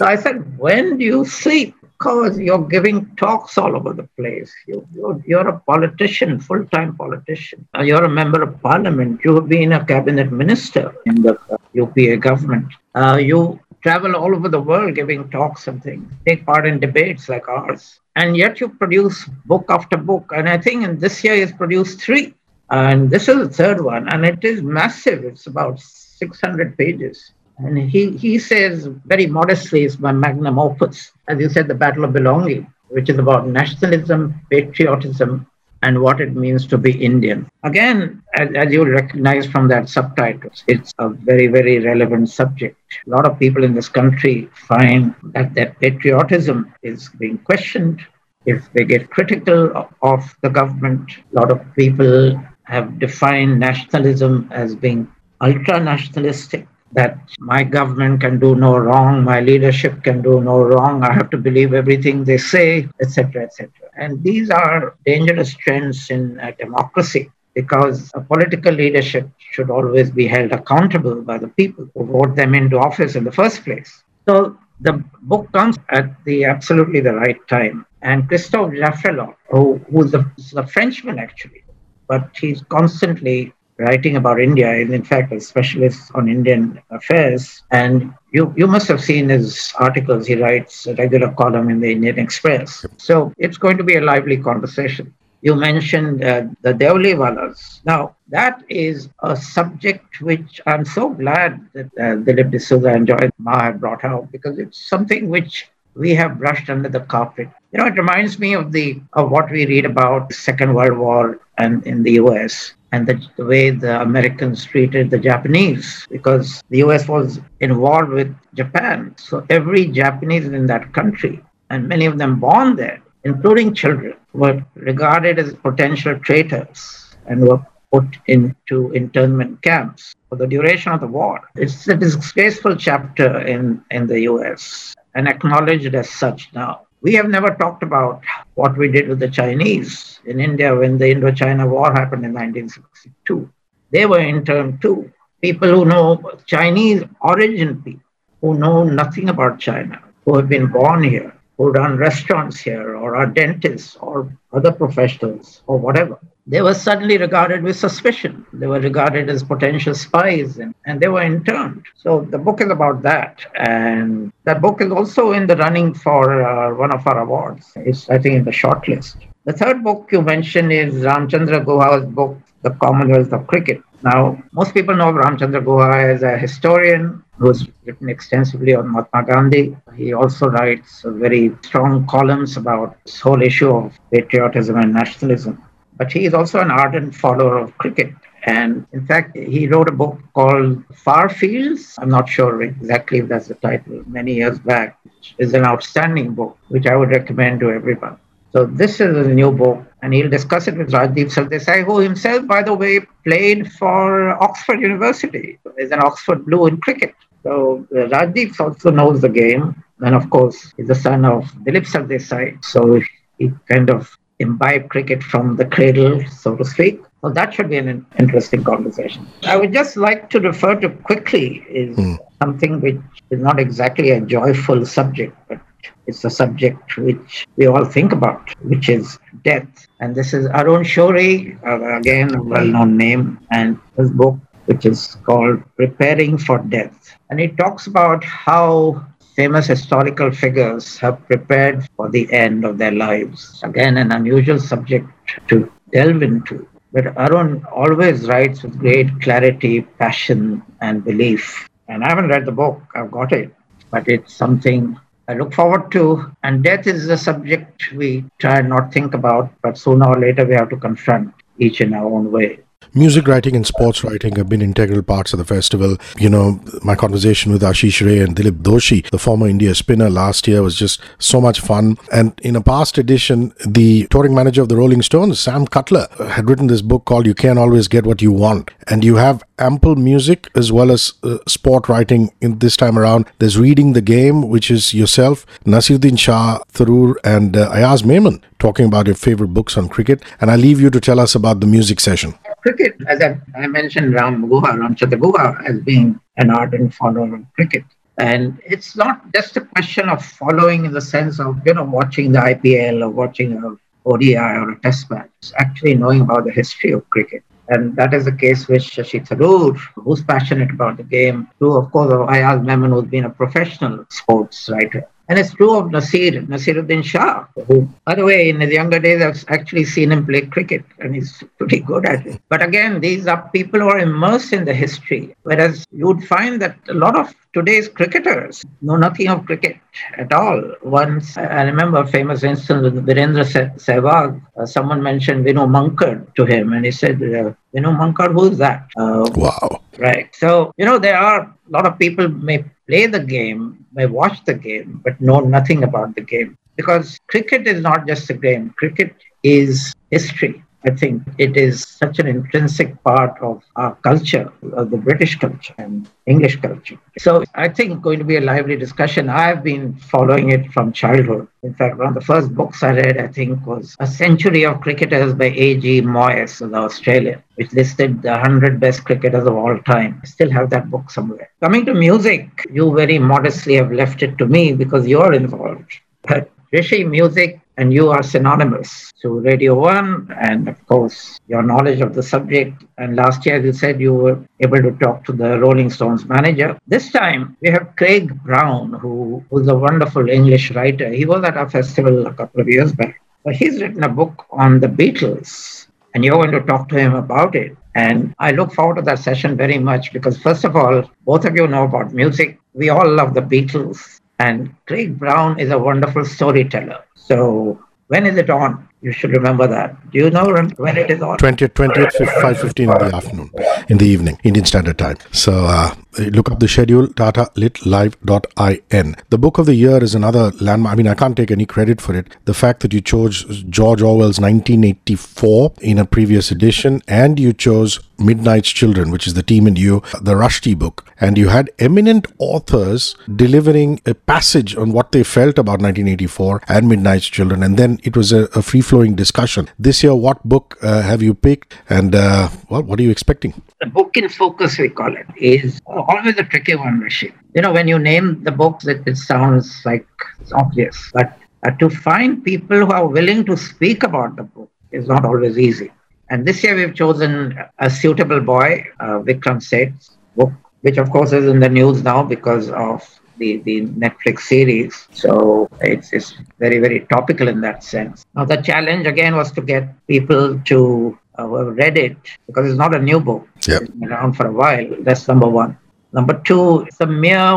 I 0.00 0.16
said, 0.16 0.58
When 0.58 0.98
do 0.98 1.04
you 1.04 1.24
sleep? 1.24 1.74
Because 1.98 2.38
you're 2.38 2.66
giving 2.66 3.14
talks 3.16 3.56
all 3.56 3.76
over 3.76 3.92
the 3.92 4.08
place. 4.16 4.52
You, 4.66 4.86
you're, 4.94 5.22
you're 5.26 5.48
a 5.48 5.60
politician, 5.60 6.40
full 6.40 6.64
time 6.66 6.96
politician. 6.96 7.66
Uh, 7.76 7.82
you're 7.82 8.04
a 8.04 8.08
member 8.08 8.42
of 8.42 8.60
parliament. 8.60 9.20
You've 9.24 9.48
been 9.48 9.72
a 9.72 9.84
cabinet 9.84 10.32
minister 10.32 10.94
in 11.06 11.22
the 11.22 11.38
UPA 11.72 12.16
government. 12.16 12.66
Uh, 12.94 13.16
you 13.16 13.60
travel 13.82 14.16
all 14.16 14.34
over 14.34 14.48
the 14.48 14.60
world 14.60 14.94
giving 14.94 15.28
talks 15.30 15.68
and 15.68 15.82
things, 15.82 16.10
take 16.26 16.44
part 16.46 16.66
in 16.66 16.80
debates 16.80 17.28
like 17.28 17.46
ours. 17.48 18.00
And 18.16 18.36
yet 18.36 18.60
you 18.60 18.68
produce 18.70 19.24
book 19.44 19.66
after 19.68 19.96
book. 19.96 20.32
And 20.34 20.48
I 20.48 20.58
think 20.58 20.84
in 20.84 20.98
this 20.98 21.22
year 21.22 21.34
you've 21.34 21.58
produced 21.58 22.00
three. 22.00 22.34
And 22.70 23.10
this 23.10 23.28
is 23.28 23.36
the 23.36 23.48
third 23.48 23.82
one. 23.84 24.08
And 24.08 24.24
it 24.24 24.42
is 24.42 24.62
massive. 24.62 25.24
It's 25.24 25.46
about 25.46 25.80
600 25.80 26.78
pages. 26.78 27.32
And 27.58 27.78
he, 27.78 28.16
he 28.16 28.38
says 28.38 28.88
very 29.04 29.26
modestly, 29.26 29.84
it's 29.84 29.98
my 29.98 30.12
magnum 30.12 30.58
opus, 30.58 31.12
as 31.28 31.40
you 31.40 31.48
said, 31.48 31.68
the 31.68 31.74
Battle 31.74 32.04
of 32.04 32.12
Belonging, 32.12 32.66
which 32.88 33.08
is 33.08 33.18
about 33.18 33.46
nationalism, 33.46 34.40
patriotism, 34.50 35.46
and 35.82 36.00
what 36.00 36.20
it 36.20 36.34
means 36.34 36.66
to 36.66 36.78
be 36.78 36.92
Indian. 37.04 37.46
Again, 37.62 38.22
as, 38.34 38.48
as 38.56 38.72
you'll 38.72 38.86
recognize 38.88 39.46
from 39.46 39.68
that 39.68 39.88
subtitle, 39.88 40.50
it's 40.66 40.92
a 40.98 41.10
very, 41.10 41.46
very 41.46 41.78
relevant 41.78 42.30
subject. 42.30 42.76
A 43.06 43.10
lot 43.10 43.26
of 43.26 43.38
people 43.38 43.62
in 43.62 43.74
this 43.74 43.88
country 43.88 44.48
find 44.54 45.14
that 45.34 45.54
their 45.54 45.76
patriotism 45.80 46.72
is 46.82 47.10
being 47.18 47.38
questioned. 47.38 48.00
If 48.46 48.72
they 48.72 48.84
get 48.84 49.10
critical 49.10 49.88
of 50.02 50.34
the 50.42 50.50
government, 50.50 51.10
a 51.32 51.40
lot 51.40 51.50
of 51.50 51.60
people 51.76 52.40
have 52.64 52.98
defined 52.98 53.60
nationalism 53.60 54.48
as 54.50 54.74
being 54.74 55.06
ultra 55.40 55.78
nationalistic 55.80 56.66
that 56.94 57.18
my 57.38 57.62
government 57.64 58.20
can 58.20 58.38
do 58.38 58.54
no 58.54 58.76
wrong, 58.78 59.24
my 59.24 59.40
leadership 59.40 60.02
can 60.02 60.22
do 60.22 60.40
no 60.40 60.62
wrong, 60.62 61.02
I 61.02 61.12
have 61.12 61.28
to 61.30 61.36
believe 61.36 61.74
everything 61.74 62.24
they 62.24 62.38
say, 62.38 62.88
etc., 63.00 63.42
etc. 63.44 63.70
And 63.96 64.22
these 64.22 64.50
are 64.50 64.96
dangerous 65.04 65.54
trends 65.54 66.10
in 66.10 66.38
a 66.40 66.52
democracy 66.52 67.30
because 67.54 68.10
a 68.14 68.20
political 68.20 68.72
leadership 68.72 69.28
should 69.52 69.70
always 69.70 70.10
be 70.10 70.26
held 70.26 70.52
accountable 70.52 71.22
by 71.22 71.38
the 71.38 71.48
people 71.48 71.88
who 71.94 72.04
vote 72.04 72.34
them 72.36 72.54
into 72.54 72.78
office 72.78 73.14
in 73.16 73.24
the 73.24 73.32
first 73.32 73.64
place. 73.64 74.02
So 74.28 74.56
the 74.80 75.04
book 75.22 75.50
comes 75.52 75.76
at 75.90 76.12
the 76.24 76.44
absolutely 76.44 77.00
the 77.00 77.14
right 77.14 77.38
time. 77.48 77.86
And 78.02 78.28
Christophe 78.28 78.72
Jaffrelot, 78.72 79.34
who, 79.48 79.80
who's 79.90 80.14
a, 80.14 80.30
a 80.56 80.66
Frenchman 80.66 81.18
actually, 81.18 81.64
but 82.08 82.30
he's 82.36 82.62
constantly 82.68 83.52
writing 83.78 84.16
about 84.16 84.40
India, 84.40 84.70
and 84.70 84.92
in 84.94 85.02
fact, 85.02 85.32
a 85.32 85.40
specialist 85.40 86.10
on 86.14 86.28
Indian 86.28 86.80
affairs. 86.90 87.62
And 87.70 88.14
you, 88.32 88.52
you 88.56 88.66
must 88.66 88.88
have 88.88 89.02
seen 89.02 89.28
his 89.28 89.72
articles. 89.78 90.26
He 90.26 90.36
writes 90.36 90.86
a 90.86 90.94
regular 90.94 91.32
column 91.32 91.70
in 91.70 91.80
the 91.80 91.90
Indian 91.90 92.18
Express. 92.18 92.86
So 92.96 93.32
it's 93.38 93.58
going 93.58 93.76
to 93.78 93.84
be 93.84 93.96
a 93.96 94.00
lively 94.00 94.36
conversation. 94.36 95.12
You 95.42 95.54
mentioned 95.54 96.24
uh, 96.24 96.44
the 96.62 96.72
Deoliwallahs. 96.72 97.84
Now, 97.84 98.16
that 98.28 98.62
is 98.70 99.10
a 99.22 99.36
subject 99.36 100.22
which 100.22 100.60
I'm 100.66 100.86
so 100.86 101.10
glad 101.10 101.68
that 101.74 101.86
uh, 101.98 102.16
Dilip 102.24 102.50
D'Souza 102.50 102.88
and 102.88 103.06
Joy 103.06 103.28
Ma 103.38 103.64
have 103.64 103.80
brought 103.80 104.04
out 104.04 104.32
because 104.32 104.58
it's 104.58 104.88
something 104.88 105.28
which 105.28 105.68
we 105.94 106.14
have 106.14 106.38
brushed 106.38 106.70
under 106.70 106.88
the 106.88 107.00
carpet. 107.00 107.48
You 107.72 107.78
know, 107.78 107.86
it 107.86 107.96
reminds 107.96 108.38
me 108.38 108.54
of 108.54 108.72
the 108.72 109.00
of 109.12 109.30
what 109.30 109.50
we 109.50 109.66
read 109.66 109.84
about 109.84 110.28
the 110.28 110.34
Second 110.34 110.74
World 110.74 110.98
War 110.98 111.38
and 111.58 111.86
in 111.86 112.02
the 112.02 112.12
US 112.12 112.72
and 112.94 113.08
the, 113.08 113.16
the, 113.38 113.44
way 113.44 113.70
the 113.70 113.94
Americans 114.08 114.64
treated 114.64 115.10
the 115.10 115.18
Japanese 115.18 116.06
because 116.16 116.62
the 116.70 116.78
US 116.86 117.08
was 117.08 117.40
involved 117.58 118.10
with 118.10 118.30
Japan. 118.60 118.98
So 119.18 119.44
every 119.50 119.84
Japanese 120.02 120.46
in 120.46 120.66
that 120.66 120.92
country, 120.92 121.42
and 121.70 121.88
many 121.88 122.06
of 122.06 122.18
them 122.18 122.38
born 122.38 122.76
there, 122.76 123.00
including 123.24 123.74
children, 123.74 124.14
were 124.32 124.64
regarded 124.92 125.40
as 125.40 125.54
potential 125.68 126.14
traitors 126.20 126.80
and 127.26 127.40
were 127.48 127.60
put 127.90 128.08
into 128.26 128.76
internment 128.92 129.60
camps 129.62 130.14
for 130.28 130.36
the 130.36 130.46
duration 130.46 130.92
of 130.92 131.00
the 131.00 131.12
war. 131.20 131.36
It's 131.56 131.88
a 131.88 131.96
disgraceful 131.96 132.76
chapter 132.76 133.30
in, 133.54 133.84
in 133.90 134.06
the 134.06 134.20
US 134.32 134.94
and 135.16 135.26
acknowledged 135.26 135.94
as 135.96 136.10
such 136.10 136.40
now. 136.54 136.86
We 137.04 137.12
have 137.16 137.28
never 137.28 137.50
talked 137.50 137.82
about 137.82 138.22
what 138.54 138.78
we 138.78 138.88
did 138.88 139.08
with 139.08 139.18
the 139.20 139.28
Chinese 139.28 140.20
in 140.24 140.40
India 140.40 140.74
when 140.74 140.96
the 140.96 141.14
Indochina 141.14 141.68
War 141.68 141.92
happened 141.92 142.24
in 142.24 142.32
1962. 142.32 143.50
They 143.90 144.06
were 144.06 144.20
interned 144.20 144.80
too. 144.80 145.12
People 145.42 145.68
who 145.68 145.84
know 145.84 146.06
Chinese 146.46 147.04
origin 147.20 147.82
people, 147.82 148.08
who 148.40 148.54
know 148.54 148.84
nothing 148.84 149.28
about 149.28 149.58
China, 149.58 150.00
who 150.24 150.34
have 150.36 150.48
been 150.48 150.68
born 150.68 151.02
here, 151.02 151.36
who 151.58 151.72
run 151.72 151.98
restaurants 151.98 152.58
here 152.58 152.96
or 152.96 153.16
are 153.16 153.26
dentists 153.26 153.96
or 154.00 154.34
other 154.54 154.72
professionals 154.72 155.62
or 155.66 155.76
whatever, 155.78 156.18
they 156.46 156.60
were 156.60 156.74
suddenly 156.74 157.16
regarded 157.16 157.62
with 157.62 157.76
suspicion. 157.76 158.44
They 158.52 158.66
were 158.66 158.80
regarded 158.80 159.30
as 159.30 159.42
potential 159.42 159.94
spies 159.94 160.58
and, 160.58 160.74
and 160.84 161.00
they 161.00 161.08
were 161.08 161.22
interned. 161.22 161.84
So 161.96 162.26
the 162.30 162.38
book 162.38 162.60
is 162.60 162.70
about 162.70 163.02
that. 163.02 163.44
And 163.54 164.32
that 164.44 164.60
book 164.60 164.82
is 164.82 164.92
also 164.92 165.32
in 165.32 165.46
the 165.46 165.56
running 165.56 165.94
for 165.94 166.42
uh, 166.42 166.74
one 166.74 166.92
of 166.92 167.06
our 167.06 167.20
awards. 167.20 167.72
It's, 167.76 168.10
I 168.10 168.18
think, 168.18 168.34
in 168.34 168.44
the 168.44 168.50
shortlist. 168.50 169.16
The 169.44 169.52
third 169.52 169.82
book 169.82 170.08
you 170.12 170.20
mentioned 170.20 170.72
is 170.72 170.94
Ramchandra 170.94 171.64
Guha's 171.64 172.06
book, 172.06 172.36
The 172.62 172.70
Commonwealth 172.70 173.32
of 173.32 173.46
Cricket. 173.46 173.82
Now, 174.02 174.42
most 174.52 174.74
people 174.74 174.94
know 174.94 175.12
Ramchandra 175.12 175.64
Guha 175.64 176.14
as 176.14 176.22
a 176.22 176.36
historian 176.36 177.24
who's 177.38 177.66
written 177.86 178.10
extensively 178.10 178.74
on 178.74 178.92
Mahatma 178.92 179.24
Gandhi. 179.24 179.76
He 179.96 180.12
also 180.12 180.48
writes 180.48 181.02
very 181.06 181.56
strong 181.62 182.06
columns 182.06 182.58
about 182.58 183.02
this 183.04 183.18
whole 183.20 183.42
issue 183.42 183.70
of 183.70 183.98
patriotism 184.12 184.76
and 184.76 184.92
nationalism. 184.92 185.62
But 185.96 186.12
he 186.12 186.24
is 186.26 186.34
also 186.34 186.60
an 186.60 186.70
ardent 186.70 187.14
follower 187.14 187.58
of 187.58 187.76
cricket. 187.78 188.12
And 188.46 188.86
in 188.92 189.06
fact, 189.06 189.36
he 189.36 189.66
wrote 189.68 189.88
a 189.88 189.92
book 189.92 190.18
called 190.34 190.84
Far 190.94 191.28
Fields. 191.28 191.94
I'm 191.98 192.10
not 192.10 192.28
sure 192.28 192.62
exactly 192.62 193.18
if 193.20 193.28
that's 193.28 193.48
the 193.48 193.54
title, 193.54 194.02
many 194.06 194.34
years 194.34 194.58
back. 194.58 194.98
which 195.24 195.34
is 195.38 195.54
an 195.54 195.64
outstanding 195.64 196.34
book, 196.34 196.58
which 196.68 196.86
I 196.86 196.96
would 196.96 197.10
recommend 197.10 197.60
to 197.60 197.70
everyone. 197.70 198.18
So 198.52 198.66
this 198.66 199.00
is 199.00 199.26
a 199.26 199.28
new 199.28 199.50
book, 199.50 199.84
and 200.02 200.14
he'll 200.14 200.30
discuss 200.30 200.68
it 200.68 200.76
with 200.76 200.92
Rajdeep 200.92 201.32
Sardesai, 201.32 201.84
who 201.84 201.98
himself, 201.98 202.46
by 202.46 202.62
the 202.62 202.74
way, 202.74 203.00
played 203.24 203.72
for 203.72 204.30
Oxford 204.42 204.80
University. 204.80 205.58
is 205.76 205.90
an 205.90 206.00
Oxford 206.00 206.44
Blue 206.46 206.66
in 206.66 206.76
cricket. 206.76 207.14
So 207.42 207.86
uh, 207.90 208.08
Rajdeep 208.14 208.60
also 208.60 208.90
knows 208.90 209.20
the 209.22 209.28
game, 209.28 209.82
and 210.00 210.14
of 210.14 210.30
course, 210.30 210.72
he's 210.76 210.86
the 210.86 210.94
son 210.94 211.24
of 211.24 211.44
Dilip 211.64 211.86
Sardesai. 211.86 212.64
So 212.64 213.00
he 213.38 213.50
kind 213.68 213.90
of 213.90 214.16
imbibe 214.38 214.88
cricket 214.88 215.22
from 215.22 215.56
the 215.56 215.64
cradle, 215.64 216.22
so 216.26 216.56
to 216.56 216.64
speak. 216.64 217.00
So 217.20 217.30
that 217.30 217.54
should 217.54 217.70
be 217.70 217.76
an 217.78 218.04
interesting 218.18 218.62
conversation. 218.62 219.26
I 219.44 219.56
would 219.56 219.72
just 219.72 219.96
like 219.96 220.28
to 220.30 220.40
refer 220.40 220.74
to 220.80 220.90
quickly 220.90 221.64
is 221.68 221.96
mm. 221.96 222.18
something 222.42 222.80
which 222.80 223.00
is 223.30 223.40
not 223.40 223.58
exactly 223.58 224.10
a 224.10 224.20
joyful 224.20 224.84
subject, 224.84 225.36
but 225.48 225.60
it's 226.06 226.24
a 226.24 226.30
subject 226.30 226.96
which 226.98 227.46
we 227.56 227.66
all 227.66 227.84
think 227.84 228.12
about, 228.12 228.54
which 228.62 228.88
is 228.88 229.18
death. 229.42 229.66
And 230.00 230.14
this 230.14 230.34
is 230.34 230.46
Arun 230.46 230.84
Shourie, 230.84 231.56
uh, 231.66 231.96
again 231.98 232.34
a 232.34 232.42
well-known 232.42 232.96
name, 232.96 233.40
and 233.50 233.78
his 233.96 234.10
book, 234.10 234.38
which 234.66 234.84
is 234.84 235.16
called 235.24 235.62
Preparing 235.76 236.36
for 236.36 236.58
Death. 236.58 237.16
And 237.30 237.40
he 237.40 237.48
talks 237.48 237.86
about 237.86 238.22
how 238.22 239.04
famous 239.34 239.66
historical 239.66 240.30
figures 240.30 240.98
have 240.98 241.26
prepared 241.26 241.88
for 241.96 242.08
the 242.10 242.32
end 242.32 242.64
of 242.64 242.78
their 242.78 242.92
lives. 242.92 243.60
Again, 243.62 243.96
an 243.96 244.12
unusual 244.12 244.58
subject 244.58 245.08
to 245.48 245.70
delve 245.92 246.22
into. 246.22 246.68
But 246.92 247.16
Arun 247.16 247.64
always 247.72 248.28
writes 248.28 248.62
with 248.62 248.78
great 248.78 249.20
clarity, 249.20 249.82
passion, 249.82 250.62
and 250.80 251.04
belief. 251.04 251.68
And 251.88 252.04
I 252.04 252.08
haven't 252.08 252.28
read 252.28 252.46
the 252.46 252.52
book, 252.52 252.80
I've 252.94 253.10
got 253.10 253.32
it, 253.32 253.54
but 253.90 254.08
it's 254.08 254.32
something 254.34 254.98
I 255.28 255.34
look 255.34 255.52
forward 255.52 255.90
to. 255.92 256.30
And 256.42 256.62
death 256.62 256.86
is 256.86 257.08
a 257.08 257.18
subject 257.18 257.92
we 257.92 258.24
try 258.38 258.60
not 258.60 258.92
think 258.92 259.14
about, 259.14 259.52
but 259.62 259.76
sooner 259.76 260.06
or 260.06 260.20
later 260.20 260.44
we 260.46 260.54
have 260.54 260.68
to 260.70 260.76
confront 260.76 261.34
each 261.58 261.80
in 261.80 261.94
our 261.94 262.06
own 262.06 262.30
way. 262.30 262.63
Music 262.96 263.26
writing 263.26 263.56
and 263.56 263.66
sports 263.66 264.04
writing 264.04 264.36
have 264.36 264.48
been 264.48 264.62
integral 264.62 265.02
parts 265.02 265.32
of 265.32 265.38
the 265.40 265.44
festival. 265.44 265.96
You 266.16 266.30
know, 266.30 266.60
my 266.84 266.94
conversation 266.94 267.50
with 267.50 267.60
Ashish 267.60 268.06
Ray 268.06 268.20
and 268.20 268.36
Dilip 268.36 268.62
Doshi, 268.62 269.10
the 269.10 269.18
former 269.18 269.48
India 269.48 269.74
spinner, 269.74 270.08
last 270.08 270.46
year 270.46 270.62
was 270.62 270.76
just 270.76 271.00
so 271.18 271.40
much 271.40 271.58
fun. 271.58 271.98
And 272.12 272.40
in 272.44 272.54
a 272.54 272.60
past 272.60 272.96
edition, 272.96 273.52
the 273.66 274.06
touring 274.12 274.32
manager 274.32 274.62
of 274.62 274.68
the 274.68 274.76
Rolling 274.76 275.02
Stones, 275.02 275.40
Sam 275.40 275.66
Cutler, 275.66 276.06
had 276.20 276.48
written 276.48 276.68
this 276.68 276.82
book 276.82 277.04
called 277.04 277.26
You 277.26 277.34
Can't 277.34 277.58
Always 277.58 277.88
Get 277.88 278.06
What 278.06 278.22
You 278.22 278.30
Want. 278.30 278.70
And 278.86 279.02
you 279.04 279.16
have 279.16 279.42
ample 279.58 279.96
music 279.96 280.48
as 280.54 280.70
well 280.70 280.92
as 280.92 281.14
uh, 281.24 281.38
sport 281.48 281.88
writing 281.88 282.30
in 282.40 282.60
this 282.60 282.76
time 282.76 282.96
around. 282.96 283.26
There's 283.40 283.58
Reading 283.58 283.94
the 283.94 284.02
Game, 284.02 284.48
which 284.48 284.70
is 284.70 284.94
yourself, 284.94 285.44
Naseeruddin 285.64 286.16
Shah, 286.16 286.60
Tharoor, 286.72 287.16
and 287.24 287.56
uh, 287.56 287.72
Ayaz 287.72 288.04
Memon 288.04 288.40
talking 288.60 288.86
about 288.86 289.06
your 289.06 289.16
favorite 289.16 289.48
books 289.48 289.76
on 289.76 289.88
cricket. 289.88 290.22
And 290.40 290.48
I 290.48 290.54
leave 290.54 290.80
you 290.80 290.90
to 290.90 291.00
tell 291.00 291.18
us 291.18 291.34
about 291.34 291.58
the 291.58 291.66
music 291.66 291.98
session 291.98 292.34
cricket, 292.64 292.94
as 293.06 293.20
I, 293.20 293.38
I 293.62 293.66
mentioned 293.66 294.14
Ram 294.14 294.48
Guha, 294.50 294.70
Ramchandra 294.82 295.18
Guha, 295.24 295.46
as 295.68 295.76
being 295.90 296.18
an 296.38 296.48
ardent 296.50 296.94
follower 296.94 297.34
of 297.36 297.44
cricket. 297.56 297.84
And 298.18 298.58
it's 298.64 298.96
not 298.96 299.16
just 299.34 299.58
a 299.58 299.62
question 299.74 300.08
of 300.08 300.24
following 300.24 300.86
in 300.86 300.92
the 300.92 301.00
sense 301.14 301.38
of, 301.38 301.60
you 301.66 301.74
know, 301.74 301.84
watching 301.84 302.32
the 302.32 302.38
IPL 302.52 303.02
or 303.04 303.10
watching 303.10 303.50
a 303.62 303.76
ODI 304.06 304.36
or 304.62 304.70
a 304.70 304.80
test 304.80 305.10
match. 305.10 305.30
It's 305.40 305.52
actually 305.58 305.94
knowing 305.94 306.22
about 306.22 306.44
the 306.44 306.52
history 306.52 306.92
of 306.92 307.08
cricket. 307.10 307.42
And 307.68 307.96
that 307.96 308.12
is 308.14 308.24
the 308.26 308.36
case 308.44 308.68
with 308.68 308.82
Shashi 308.82 309.20
Tharoor, 309.28 309.76
who's 309.96 310.22
passionate 310.22 310.70
about 310.70 310.96
the 310.98 311.02
game. 311.02 311.48
True, 311.58 311.76
of 311.76 311.90
course, 311.92 312.12
I 312.12 312.38
Ayaz 312.38 312.60
Memon, 312.62 312.92
who's 312.92 313.10
been 313.16 313.24
a 313.24 313.30
professional 313.30 314.04
sports 314.10 314.68
writer. 314.70 315.04
And 315.28 315.38
it's 315.38 315.54
true 315.54 315.78
of 315.78 315.90
Nasir, 315.90 316.42
Naseeruddin 316.42 317.02
Shah, 317.02 317.46
who, 317.66 317.88
by 318.04 318.14
the 318.14 318.24
way, 318.24 318.50
in 318.50 318.60
his 318.60 318.72
younger 318.72 318.98
days, 318.98 319.22
I've 319.22 319.44
actually 319.48 319.84
seen 319.84 320.12
him 320.12 320.26
play 320.26 320.42
cricket 320.42 320.84
and 320.98 321.14
he's 321.14 321.42
pretty 321.58 321.80
good 321.80 322.04
at 322.06 322.26
it. 322.26 322.42
But 322.50 322.62
again, 322.62 323.00
these 323.00 323.26
are 323.26 323.48
people 323.52 323.80
who 323.80 323.88
are 323.88 323.98
immersed 323.98 324.52
in 324.52 324.66
the 324.66 324.74
history, 324.74 325.34
whereas 325.44 325.86
you 325.92 326.06
would 326.06 326.24
find 326.24 326.60
that 326.60 326.76
a 326.88 326.94
lot 326.94 327.18
of 327.18 327.34
today's 327.54 327.88
cricketers 327.88 328.64
know 328.82 328.96
nothing 328.96 329.28
of 329.28 329.46
cricket 329.46 329.78
at 330.18 330.32
all. 330.32 330.62
Once, 330.82 331.38
I 331.38 331.62
remember 331.62 331.98
a 331.98 332.06
famous 332.06 332.42
instance 332.42 332.82
with 332.82 333.06
Virendra 333.06 333.44
Sehwag, 333.76 334.42
uh, 334.58 334.66
someone 334.66 335.02
mentioned 335.02 335.46
Vinu 335.46 335.66
Mankad 335.66 336.34
to 336.34 336.44
him 336.44 336.72
and 336.74 336.84
he 336.84 336.90
said, 336.90 337.16
uh, 337.16 337.52
Vinu 337.74 337.96
Mankad, 337.96 338.32
who's 338.32 338.58
that? 338.58 338.88
Uh, 338.96 339.26
wow. 339.36 339.80
Right. 339.98 340.34
So, 340.34 340.72
you 340.76 340.84
know, 340.84 340.98
there 340.98 341.16
are 341.16 341.42
a 341.42 341.70
lot 341.70 341.86
of 341.86 341.98
people 341.98 342.28
may 342.28 342.64
play 342.86 343.06
the 343.06 343.20
game, 343.20 343.84
may 343.92 344.06
watch 344.06 344.44
the 344.44 344.54
game, 344.54 345.00
but 345.04 345.20
know 345.20 345.40
nothing 345.40 345.84
about 345.84 346.14
the 346.14 346.20
game. 346.20 346.56
Because 346.76 347.18
cricket 347.28 347.66
is 347.66 347.80
not 347.80 348.06
just 348.06 348.28
a 348.30 348.34
game, 348.34 348.70
cricket 348.76 349.14
is 349.42 349.92
history. 350.10 350.63
I 350.86 350.90
think 350.90 351.22
it 351.38 351.56
is 351.56 351.86
such 351.86 352.18
an 352.18 352.26
intrinsic 352.26 353.02
part 353.02 353.36
of 353.40 353.62
our 353.76 353.94
culture, 353.96 354.52
of 354.72 354.90
the 354.90 354.98
British 354.98 355.38
culture 355.38 355.74
and 355.78 356.08
English 356.26 356.56
culture. 356.60 356.98
So 357.18 357.42
I 357.54 357.68
think 357.68 358.02
going 358.02 358.18
to 358.18 358.24
be 358.24 358.36
a 358.36 358.40
lively 358.40 358.76
discussion. 358.76 359.28
I've 359.28 359.62
been 359.62 359.94
following 359.96 360.50
it 360.50 360.70
from 360.72 360.92
childhood. 360.92 361.48
In 361.62 361.74
fact, 361.74 361.96
one 361.98 362.08
of 362.08 362.14
the 362.14 362.20
first 362.20 362.54
books 362.54 362.82
I 362.82 362.92
read, 362.92 363.18
I 363.18 363.28
think, 363.28 363.66
was 363.66 363.96
A 364.00 364.06
Century 364.06 364.64
of 364.64 364.80
Cricketers 364.80 365.34
by 365.34 365.46
A.G. 365.46 366.02
Moyes, 366.02 366.58
the 366.58 366.76
Australian, 366.76 367.42
which 367.56 367.72
listed 367.72 368.22
the 368.22 368.30
100 368.32 368.78
best 368.80 369.04
cricketers 369.04 369.46
of 369.46 369.54
all 369.54 369.78
time. 369.80 370.20
I 370.22 370.26
still 370.26 370.50
have 370.50 370.70
that 370.70 370.90
book 370.90 371.10
somewhere. 371.10 371.50
Coming 371.62 371.84
to 371.86 371.94
music, 371.94 372.48
you 372.70 372.94
very 372.94 373.18
modestly 373.18 373.74
have 373.74 373.92
left 373.92 374.22
it 374.22 374.36
to 374.38 374.46
me 374.46 374.72
because 374.74 375.06
you're 375.06 375.32
involved. 375.32 375.92
But 376.28 376.50
Hrishi, 376.72 377.08
music 377.08 377.60
and 377.76 377.92
you 377.92 378.10
are 378.10 378.22
synonymous 378.22 379.12
to 379.22 379.40
Radio 379.40 379.74
1 379.74 380.36
and, 380.40 380.68
of 380.68 380.86
course, 380.86 381.40
your 381.48 381.62
knowledge 381.62 382.00
of 382.00 382.14
the 382.14 382.22
subject. 382.22 382.84
And 382.98 383.16
last 383.16 383.44
year, 383.46 383.64
you 383.64 383.72
said 383.72 384.00
you 384.00 384.14
were 384.14 384.38
able 384.60 384.82
to 384.82 384.92
talk 384.92 385.24
to 385.24 385.32
the 385.32 385.58
Rolling 385.58 385.90
Stones 385.90 386.24
manager. 386.24 386.78
This 386.86 387.10
time, 387.10 387.56
we 387.60 387.70
have 387.70 387.96
Craig 387.96 388.42
Brown, 388.42 388.92
who 388.92 389.44
was 389.50 389.68
a 389.68 389.74
wonderful 389.74 390.28
English 390.28 390.70
writer. 390.72 391.10
He 391.10 391.26
was 391.26 391.42
at 391.44 391.56
our 391.56 391.68
festival 391.68 392.26
a 392.26 392.32
couple 392.32 392.60
of 392.60 392.68
years 392.68 392.92
back. 392.92 393.20
But 393.44 393.56
he's 393.56 393.82
written 393.82 394.04
a 394.04 394.08
book 394.08 394.46
on 394.50 394.80
the 394.80 394.86
Beatles, 394.86 395.86
and 396.14 396.24
you're 396.24 396.36
going 396.36 396.52
to 396.52 396.60
talk 396.60 396.88
to 396.88 396.98
him 396.98 397.14
about 397.14 397.54
it. 397.54 397.76
And 397.94 398.34
I 398.38 398.52
look 398.52 398.72
forward 398.72 398.96
to 398.96 399.02
that 399.02 399.18
session 399.18 399.56
very 399.56 399.78
much 399.78 400.12
because, 400.12 400.38
first 400.38 400.64
of 400.64 400.76
all, 400.76 401.08
both 401.26 401.44
of 401.44 401.54
you 401.54 401.66
know 401.66 401.84
about 401.84 402.14
music. 402.14 402.58
We 402.72 402.88
all 402.88 403.08
love 403.08 403.34
the 403.34 403.42
Beatles. 403.42 404.20
And 404.38 404.74
Craig 404.86 405.18
Brown 405.18 405.58
is 405.58 405.70
a 405.70 405.78
wonderful 405.78 406.24
storyteller. 406.24 407.04
So 407.14 407.82
when 408.08 408.26
is 408.26 408.36
it 408.36 408.50
on? 408.50 408.88
You 409.00 409.12
should 409.12 409.32
remember 409.32 409.66
that. 409.66 410.10
Do 410.10 410.18
you 410.18 410.30
know 410.30 410.46
when 410.76 410.96
it 410.96 411.10
is 411.10 411.20
on? 411.20 411.36
20th, 411.38 411.74
20th, 411.74 412.12
5.15 412.12 412.80
in 412.80 412.86
the 412.86 413.16
afternoon, 413.16 413.50
in 413.88 413.98
the 413.98 414.06
evening, 414.06 414.38
Indian 414.44 414.64
Standard 414.64 414.98
Time. 414.98 415.16
So 415.30 415.52
uh, 415.66 415.94
look 416.18 416.50
up 416.50 416.60
the 416.60 416.68
schedule, 416.68 417.06
tatalitlive.in. 417.08 419.16
The 419.30 419.38
book 419.38 419.58
of 419.58 419.66
the 419.66 419.74
year 419.74 420.02
is 420.02 420.14
another 420.14 420.52
landmark. 420.60 420.92
I 420.92 420.96
mean, 420.96 421.08
I 421.08 421.14
can't 421.14 421.36
take 421.36 421.50
any 421.50 421.66
credit 421.66 422.00
for 422.00 422.14
it. 422.14 422.36
The 422.44 422.54
fact 422.54 422.80
that 422.80 422.92
you 422.92 423.00
chose 423.00 423.44
George 423.68 424.02
Orwell's 424.02 424.40
1984 424.40 425.74
in 425.80 425.98
a 425.98 426.04
previous 426.04 426.50
edition, 426.50 427.02
and 427.08 427.38
you 427.38 427.52
chose 427.52 428.00
Midnight's 428.18 428.70
Children, 428.70 429.10
which 429.10 429.26
is 429.26 429.34
the 429.34 429.42
team 429.42 429.66
and 429.66 429.78
you, 429.78 430.02
the 430.20 430.34
Rushdie 430.34 430.78
book. 430.78 431.04
And 431.20 431.38
you 431.38 431.48
had 431.48 431.70
eminent 431.78 432.26
authors 432.38 433.16
delivering 433.34 434.00
a 434.06 434.14
passage 434.14 434.76
on 434.76 434.92
what 434.92 435.12
they 435.12 435.22
felt 435.22 435.58
about 435.58 435.80
1984 435.80 436.62
and 436.68 436.88
Midnight's 436.88 437.28
Children. 437.28 437.62
And 437.62 437.76
then 437.76 437.98
it 438.02 438.16
was 438.16 438.32
a, 438.32 438.44
a 438.54 438.62
free 438.62 438.80
flowing 438.80 439.14
discussion. 439.14 439.68
This 439.78 440.02
year, 440.02 440.14
what 440.14 440.46
book 440.46 440.76
uh, 440.82 441.02
have 441.02 441.22
you 441.22 441.34
picked? 441.34 441.74
And, 441.88 442.14
uh, 442.14 442.50
well, 442.68 442.82
what 442.82 442.98
are 442.98 443.02
you 443.02 443.10
expecting? 443.10 443.62
The 443.80 443.86
book 443.86 444.16
in 444.16 444.28
focus, 444.28 444.78
we 444.78 444.88
call 444.88 445.14
it, 445.16 445.26
is 445.36 445.80
always 446.08 446.36
a 446.38 446.44
tricky 446.44 446.74
one, 446.74 447.00
Hrishi. 447.00 447.32
You 447.54 447.62
know, 447.62 447.72
when 447.72 447.88
you 447.88 447.98
name 447.98 448.42
the 448.44 448.52
books, 448.52 448.86
it, 448.86 449.02
it 449.06 449.16
sounds 449.16 449.82
like 449.84 450.06
it's 450.40 450.52
obvious. 450.52 451.10
But 451.12 451.38
uh, 451.66 451.70
to 451.72 451.88
find 451.90 452.44
people 452.44 452.78
who 452.78 452.92
are 452.92 453.06
willing 453.06 453.44
to 453.46 453.56
speak 453.56 454.02
about 454.02 454.36
the 454.36 454.44
book 454.44 454.70
is 454.92 455.08
not 455.08 455.24
always 455.24 455.58
easy. 455.58 455.90
And 456.30 456.46
this 456.46 456.62
year 456.64 456.74
we've 456.74 456.94
chosen 456.94 457.58
a 457.78 457.90
suitable 457.90 458.40
boy, 458.40 458.84
uh, 459.00 459.20
Vikram 459.20 459.62
Seth's 459.62 460.16
book, 460.36 460.52
which 460.80 460.98
of 460.98 461.10
course 461.10 461.32
is 461.32 461.46
in 461.46 461.60
the 461.60 461.68
news 461.68 462.02
now 462.02 462.22
because 462.22 462.70
of 462.70 463.02
the, 463.38 463.58
the 463.58 463.82
Netflix 463.82 464.40
series. 464.40 465.08
So 465.12 465.68
it's, 465.80 466.12
it's 466.12 466.34
very, 466.58 466.78
very 466.78 467.00
topical 467.00 467.48
in 467.48 467.60
that 467.62 467.82
sense. 467.84 468.24
Now, 468.34 468.44
the 468.44 468.56
challenge 468.56 469.06
again 469.06 469.36
was 469.36 469.52
to 469.52 469.60
get 469.60 469.88
people 470.06 470.58
to 470.60 471.18
uh, 471.38 471.46
read 471.46 471.98
it 471.98 472.16
because 472.46 472.68
it's 472.68 472.78
not 472.78 472.94
a 472.94 472.98
new 472.98 473.20
book. 473.20 473.46
Yep. 473.66 473.82
It's 473.82 473.90
been 473.90 474.12
around 474.12 474.34
for 474.34 474.46
a 474.46 474.52
while. 474.52 474.88
That's 475.00 475.26
number 475.28 475.48
one. 475.48 475.76
Number 476.14 476.40
two, 476.46 476.82
it's 476.82 477.00
a 477.00 477.06
mere 477.06 477.56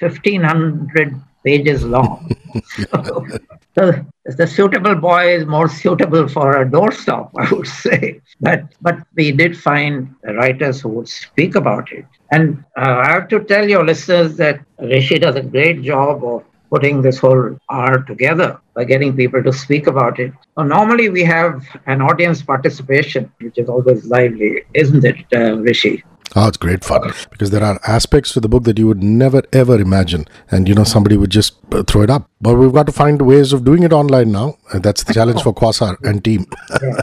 1500 0.00 1.14
pages 1.44 1.84
long. 1.84 2.30
so, 2.92 3.26
so 3.76 3.92
the 4.24 4.46
suitable 4.46 4.94
boy 4.94 5.34
is 5.34 5.46
more 5.46 5.68
suitable 5.68 6.26
for 6.28 6.62
a 6.62 6.68
doorstop, 6.68 7.30
I 7.38 7.52
would 7.52 7.66
say. 7.66 8.20
But 8.40 8.64
but 8.80 8.98
we 9.14 9.32
did 9.32 9.56
find 9.58 10.14
writers 10.24 10.80
who 10.80 10.88
would 10.90 11.08
speak 11.08 11.54
about 11.54 11.92
it. 11.92 12.06
And 12.32 12.64
uh, 12.76 13.02
I 13.06 13.10
have 13.12 13.28
to 13.28 13.40
tell 13.44 13.68
your 13.68 13.84
listeners 13.84 14.36
that 14.38 14.60
Hrishi 14.80 15.20
does 15.20 15.36
a 15.36 15.42
great 15.42 15.82
job 15.82 16.24
of 16.24 16.44
putting 16.70 17.02
this 17.02 17.18
whole 17.18 17.58
art 17.68 18.06
together 18.06 18.58
by 18.74 18.84
getting 18.84 19.16
people 19.16 19.42
to 19.42 19.52
speak 19.52 19.86
about 19.88 20.18
it. 20.20 20.32
So 20.56 20.62
normally 20.62 21.08
we 21.10 21.24
have 21.24 21.64
an 21.86 22.00
audience 22.00 22.42
participation, 22.42 23.30
which 23.40 23.58
is 23.58 23.68
always 23.68 24.06
lively, 24.06 24.62
isn't 24.74 25.04
it, 25.04 25.18
uh, 25.32 25.56
Hrishi? 25.62 26.02
Oh, 26.36 26.46
it's 26.46 26.56
great 26.56 26.84
fun 26.84 27.12
because 27.30 27.50
there 27.50 27.64
are 27.64 27.80
aspects 27.86 28.32
to 28.34 28.40
the 28.40 28.48
book 28.48 28.62
that 28.64 28.78
you 28.78 28.86
would 28.86 29.02
never 29.02 29.42
ever 29.52 29.80
imagine, 29.80 30.26
and 30.50 30.68
you 30.68 30.74
know 30.74 30.84
somebody 30.84 31.16
would 31.16 31.30
just 31.30 31.56
uh, 31.72 31.82
throw 31.82 32.02
it 32.02 32.10
up. 32.10 32.30
But 32.40 32.54
we've 32.54 32.72
got 32.72 32.86
to 32.86 32.92
find 32.92 33.20
ways 33.22 33.52
of 33.52 33.64
doing 33.64 33.82
it 33.82 33.92
online 33.92 34.30
now. 34.30 34.56
And 34.72 34.82
that's 34.82 35.02
the 35.02 35.12
challenge 35.12 35.42
for 35.42 35.52
Quasar 35.52 35.96
and 36.02 36.24
team. 36.24 36.46
yeah. 36.82 37.00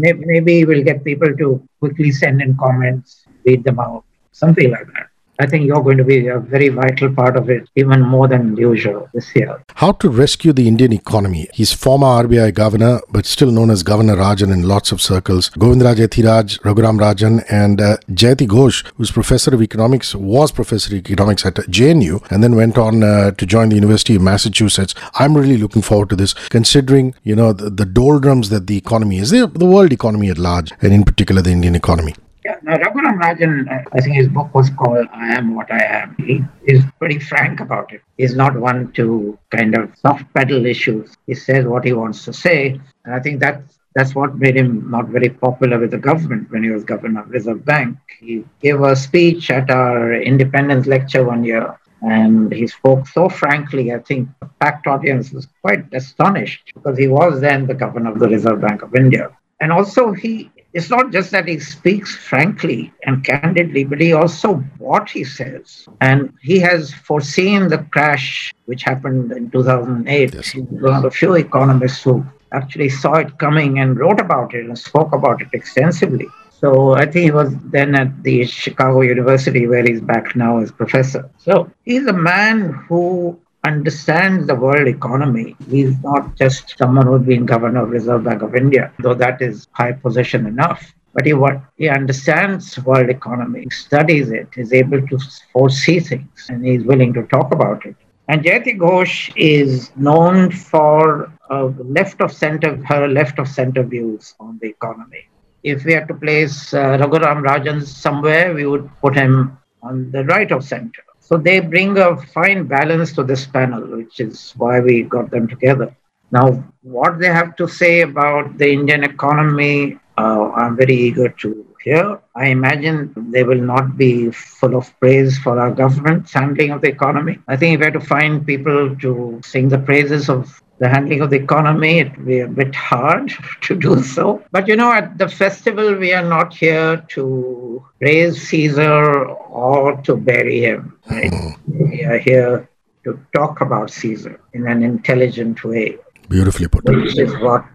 maybe, 0.00 0.24
maybe 0.24 0.64
we'll 0.64 0.84
get 0.84 1.04
people 1.04 1.36
to 1.36 1.68
quickly 1.80 2.12
send 2.12 2.40
in 2.40 2.56
comments, 2.56 3.24
read 3.44 3.64
them 3.64 3.80
out, 3.80 4.04
something 4.32 4.70
like 4.70 4.86
that. 4.94 5.09
I 5.40 5.46
think 5.46 5.66
you're 5.66 5.82
going 5.82 5.96
to 5.96 6.04
be 6.04 6.28
a 6.28 6.38
very 6.38 6.68
vital 6.68 7.12
part 7.14 7.34
of 7.34 7.48
it, 7.48 7.66
even 7.74 8.02
more 8.02 8.28
than 8.28 8.56
usual 8.58 9.08
this 9.14 9.34
year. 9.34 9.64
How 9.76 9.92
to 9.92 10.10
rescue 10.10 10.52
the 10.52 10.68
Indian 10.68 10.92
economy. 10.92 11.48
He's 11.54 11.72
former 11.72 12.08
RBI 12.24 12.52
governor, 12.52 13.00
but 13.10 13.24
still 13.24 13.50
known 13.50 13.70
as 13.70 13.82
Governor 13.82 14.16
Rajan 14.16 14.52
in 14.52 14.68
lots 14.68 14.92
of 14.92 15.00
circles. 15.00 15.48
Govindraj 15.50 15.96
Ethiraj, 16.06 16.60
Raghuram 16.60 16.98
Rajan, 17.00 17.42
and 17.50 17.80
uh, 17.80 17.96
Jayati 18.10 18.46
Ghosh, 18.46 18.84
who's 18.96 19.10
professor 19.10 19.54
of 19.54 19.62
economics, 19.62 20.14
was 20.14 20.52
professor 20.52 20.94
of 20.94 20.98
economics 20.98 21.46
at 21.46 21.54
JNU, 21.54 22.30
and 22.30 22.44
then 22.44 22.54
went 22.54 22.76
on 22.76 23.02
uh, 23.02 23.30
to 23.30 23.46
join 23.46 23.70
the 23.70 23.76
University 23.76 24.16
of 24.16 24.22
Massachusetts. 24.22 24.94
I'm 25.14 25.34
really 25.34 25.56
looking 25.56 25.80
forward 25.80 26.10
to 26.10 26.16
this, 26.16 26.34
considering 26.50 27.14
you 27.22 27.34
know 27.34 27.54
the, 27.54 27.70
the 27.70 27.86
doldrums 27.86 28.50
that 28.50 28.66
the 28.66 28.76
economy 28.76 29.16
is, 29.16 29.30
the, 29.30 29.46
the 29.46 29.64
world 29.64 29.90
economy 29.90 30.28
at 30.28 30.36
large, 30.36 30.70
and 30.82 30.92
in 30.92 31.04
particular 31.04 31.40
the 31.40 31.50
Indian 31.50 31.74
economy. 31.74 32.14
Yeah, 32.44 32.56
now 32.62 32.76
Raghuram 32.76 33.20
Rajan, 33.20 33.70
uh, 33.70 33.84
I 33.92 34.00
think 34.00 34.16
his 34.16 34.28
book 34.28 34.54
was 34.54 34.70
called 34.70 35.06
I 35.12 35.34
Am 35.36 35.54
What 35.54 35.70
I 35.70 35.82
Am. 35.82 36.16
He 36.18 36.42
is 36.64 36.82
pretty 36.98 37.18
frank 37.18 37.60
about 37.60 37.92
it. 37.92 38.00
He's 38.16 38.34
not 38.34 38.56
one 38.56 38.92
to 38.92 39.38
kind 39.50 39.76
of 39.76 39.92
soft 39.96 40.24
pedal 40.32 40.64
issues. 40.64 41.16
He 41.26 41.34
says 41.34 41.66
what 41.66 41.84
he 41.84 41.92
wants 41.92 42.24
to 42.24 42.32
say. 42.32 42.80
And 43.04 43.14
I 43.14 43.20
think 43.20 43.40
that's 43.40 43.78
that's 43.94 44.14
what 44.14 44.38
made 44.38 44.56
him 44.56 44.90
not 44.90 45.08
very 45.08 45.28
popular 45.28 45.78
with 45.78 45.90
the 45.90 45.98
government 45.98 46.50
when 46.50 46.62
he 46.62 46.70
was 46.70 46.84
governor 46.84 47.22
of 47.22 47.30
Reserve 47.30 47.64
Bank. 47.64 47.98
He 48.20 48.44
gave 48.62 48.80
a 48.80 48.96
speech 48.96 49.50
at 49.50 49.68
our 49.70 50.14
independence 50.14 50.86
lecture 50.86 51.24
one 51.24 51.44
year 51.44 51.76
and 52.02 52.52
he 52.52 52.66
spoke 52.66 53.06
so 53.06 53.28
frankly, 53.28 53.92
I 53.92 53.98
think 53.98 54.28
the 54.40 54.48
packed 54.60 54.86
audience 54.86 55.32
was 55.32 55.46
quite 55.60 55.92
astonished 55.92 56.72
because 56.74 56.96
he 56.96 57.08
was 57.08 57.40
then 57.40 57.66
the 57.66 57.74
governor 57.74 58.12
of 58.12 58.18
the 58.18 58.28
Reserve 58.28 58.60
Bank 58.60 58.82
of 58.82 58.94
India. 58.94 59.30
And 59.60 59.72
also, 59.72 60.12
he 60.12 60.50
it's 60.72 60.90
not 60.90 61.10
just 61.10 61.30
that 61.32 61.48
he 61.48 61.58
speaks 61.58 62.14
frankly 62.14 62.92
and 63.04 63.24
candidly, 63.24 63.84
but 63.84 64.00
he 64.00 64.12
also 64.12 64.54
what 64.78 65.10
he 65.10 65.24
says. 65.24 65.86
And 66.00 66.32
he 66.42 66.58
has 66.60 66.94
foreseen 66.94 67.68
the 67.68 67.78
crash 67.78 68.54
which 68.66 68.84
happened 68.84 69.32
in 69.32 69.50
2008. 69.50 70.34
Yes. 70.34 70.48
He's 70.48 70.64
one 70.64 70.94
of 70.94 71.02
the 71.02 71.10
few 71.10 71.34
economists 71.34 72.02
who 72.02 72.24
actually 72.52 72.88
saw 72.88 73.14
it 73.14 73.38
coming 73.38 73.78
and 73.78 73.98
wrote 73.98 74.20
about 74.20 74.54
it 74.54 74.64
and 74.66 74.78
spoke 74.78 75.12
about 75.12 75.42
it 75.42 75.48
extensively. 75.52 76.26
So 76.60 76.94
I 76.94 77.06
think 77.06 77.24
he 77.24 77.30
was 77.30 77.52
then 77.70 77.94
at 77.94 78.22
the 78.22 78.44
Chicago 78.44 79.00
University, 79.00 79.66
where 79.66 79.82
he's 79.82 80.00
back 80.02 80.36
now 80.36 80.58
as 80.58 80.70
professor. 80.70 81.30
So 81.38 81.70
he's 81.84 82.06
a 82.06 82.12
man 82.12 82.72
who 82.86 83.40
understands 83.64 84.46
the 84.46 84.54
world 84.54 84.88
economy. 84.88 85.56
He's 85.68 85.98
not 86.02 86.36
just 86.36 86.76
someone 86.78 87.06
who's 87.06 87.26
been 87.26 87.46
governor 87.46 87.82
of 87.82 87.90
Reserve 87.90 88.24
Bank 88.24 88.42
of 88.42 88.54
India, 88.54 88.92
though 89.00 89.14
that 89.14 89.42
is 89.42 89.68
high 89.72 89.92
position 89.92 90.46
enough. 90.46 90.92
But 91.12 91.26
he 91.26 91.34
he 91.76 91.88
understands 91.88 92.78
world 92.84 93.10
economy, 93.10 93.68
studies 93.70 94.30
it, 94.30 94.48
is 94.56 94.72
able 94.72 95.04
to 95.08 95.18
foresee 95.52 95.98
things, 95.98 96.46
and 96.48 96.64
he's 96.64 96.84
willing 96.84 97.12
to 97.14 97.24
talk 97.24 97.52
about 97.52 97.84
it. 97.84 97.96
And 98.28 98.44
Jayati 98.44 98.78
Ghosh 98.78 99.32
is 99.34 99.90
known 99.96 100.52
for 100.52 101.32
left 101.50 102.20
of 102.20 102.32
center, 102.32 102.76
her 102.84 103.08
left 103.08 103.40
of 103.40 103.48
center 103.48 103.82
views 103.82 104.34
on 104.38 104.58
the 104.62 104.68
economy. 104.68 105.26
If 105.64 105.84
we 105.84 105.92
had 105.94 106.06
to 106.08 106.14
place 106.14 106.72
uh, 106.72 106.96
Raghuram 106.98 107.42
Rajan 107.42 107.84
somewhere, 107.84 108.54
we 108.54 108.66
would 108.66 108.88
put 109.00 109.16
him 109.16 109.58
on 109.82 110.12
the 110.12 110.24
right 110.24 110.50
of 110.52 110.62
center. 110.62 111.02
So 111.30 111.38
they 111.38 111.60
bring 111.60 111.96
a 111.96 112.16
fine 112.16 112.66
balance 112.66 113.12
to 113.12 113.22
this 113.22 113.46
panel, 113.46 113.82
which 113.96 114.18
is 114.20 114.52
why 114.56 114.80
we 114.80 115.02
got 115.02 115.30
them 115.30 115.46
together. 115.46 115.94
Now, 116.32 116.64
what 116.82 117.20
they 117.20 117.28
have 117.28 117.54
to 117.56 117.68
say 117.68 118.00
about 118.02 118.58
the 118.58 118.72
Indian 118.72 119.04
economy, 119.04 119.98
uh, 120.18 120.50
I'm 120.50 120.76
very 120.76 120.94
eager 120.94 121.28
to 121.28 121.66
hear. 121.84 122.18
I 122.34 122.46
imagine 122.48 123.14
they 123.30 123.44
will 123.44 123.60
not 123.60 123.96
be 123.96 124.30
full 124.32 124.74
of 124.76 124.92
praise 124.98 125.38
for 125.38 125.58
our 125.58 125.70
government's 125.70 126.32
handling 126.32 126.72
of 126.72 126.80
the 126.82 126.88
economy. 126.88 127.38
I 127.46 127.56
think 127.56 127.74
if 127.74 127.80
we 127.80 127.84
have 127.86 127.94
to 127.94 128.00
find 128.00 128.44
people 128.46 128.96
to 128.96 129.40
sing 129.44 129.68
the 129.68 129.78
praises 129.78 130.28
of 130.28 130.60
the 130.80 130.88
handling 130.88 131.20
of 131.20 131.30
the 131.30 131.36
economy, 131.36 132.00
it 132.00 132.16
will 132.16 132.24
be 132.24 132.40
a 132.40 132.48
bit 132.48 132.74
hard 132.74 133.32
to 133.60 133.76
do 133.76 134.02
so. 134.02 134.42
But 134.50 134.66
you 134.66 134.76
know, 134.76 134.90
at 134.92 135.18
the 135.18 135.28
festival, 135.28 135.94
we 135.94 136.12
are 136.12 136.26
not 136.26 136.54
here 136.54 136.96
to 137.08 137.84
raise 138.00 138.48
Caesar 138.48 139.26
or 139.26 140.00
to 140.02 140.16
bury 140.16 140.60
him. 140.60 140.98
Right? 141.10 141.32
Hmm. 141.32 141.90
We 141.90 142.04
are 142.04 142.18
here 142.18 142.68
to 143.04 143.18
talk 143.34 143.60
about 143.60 143.90
Caesar 143.90 144.40
in 144.52 144.66
an 144.66 144.82
intelligent 144.82 145.62
way, 145.64 145.96
Beautifully 146.28 146.68
put. 146.68 146.84
which 146.84 147.18
is 147.18 147.32
what 147.38 147.68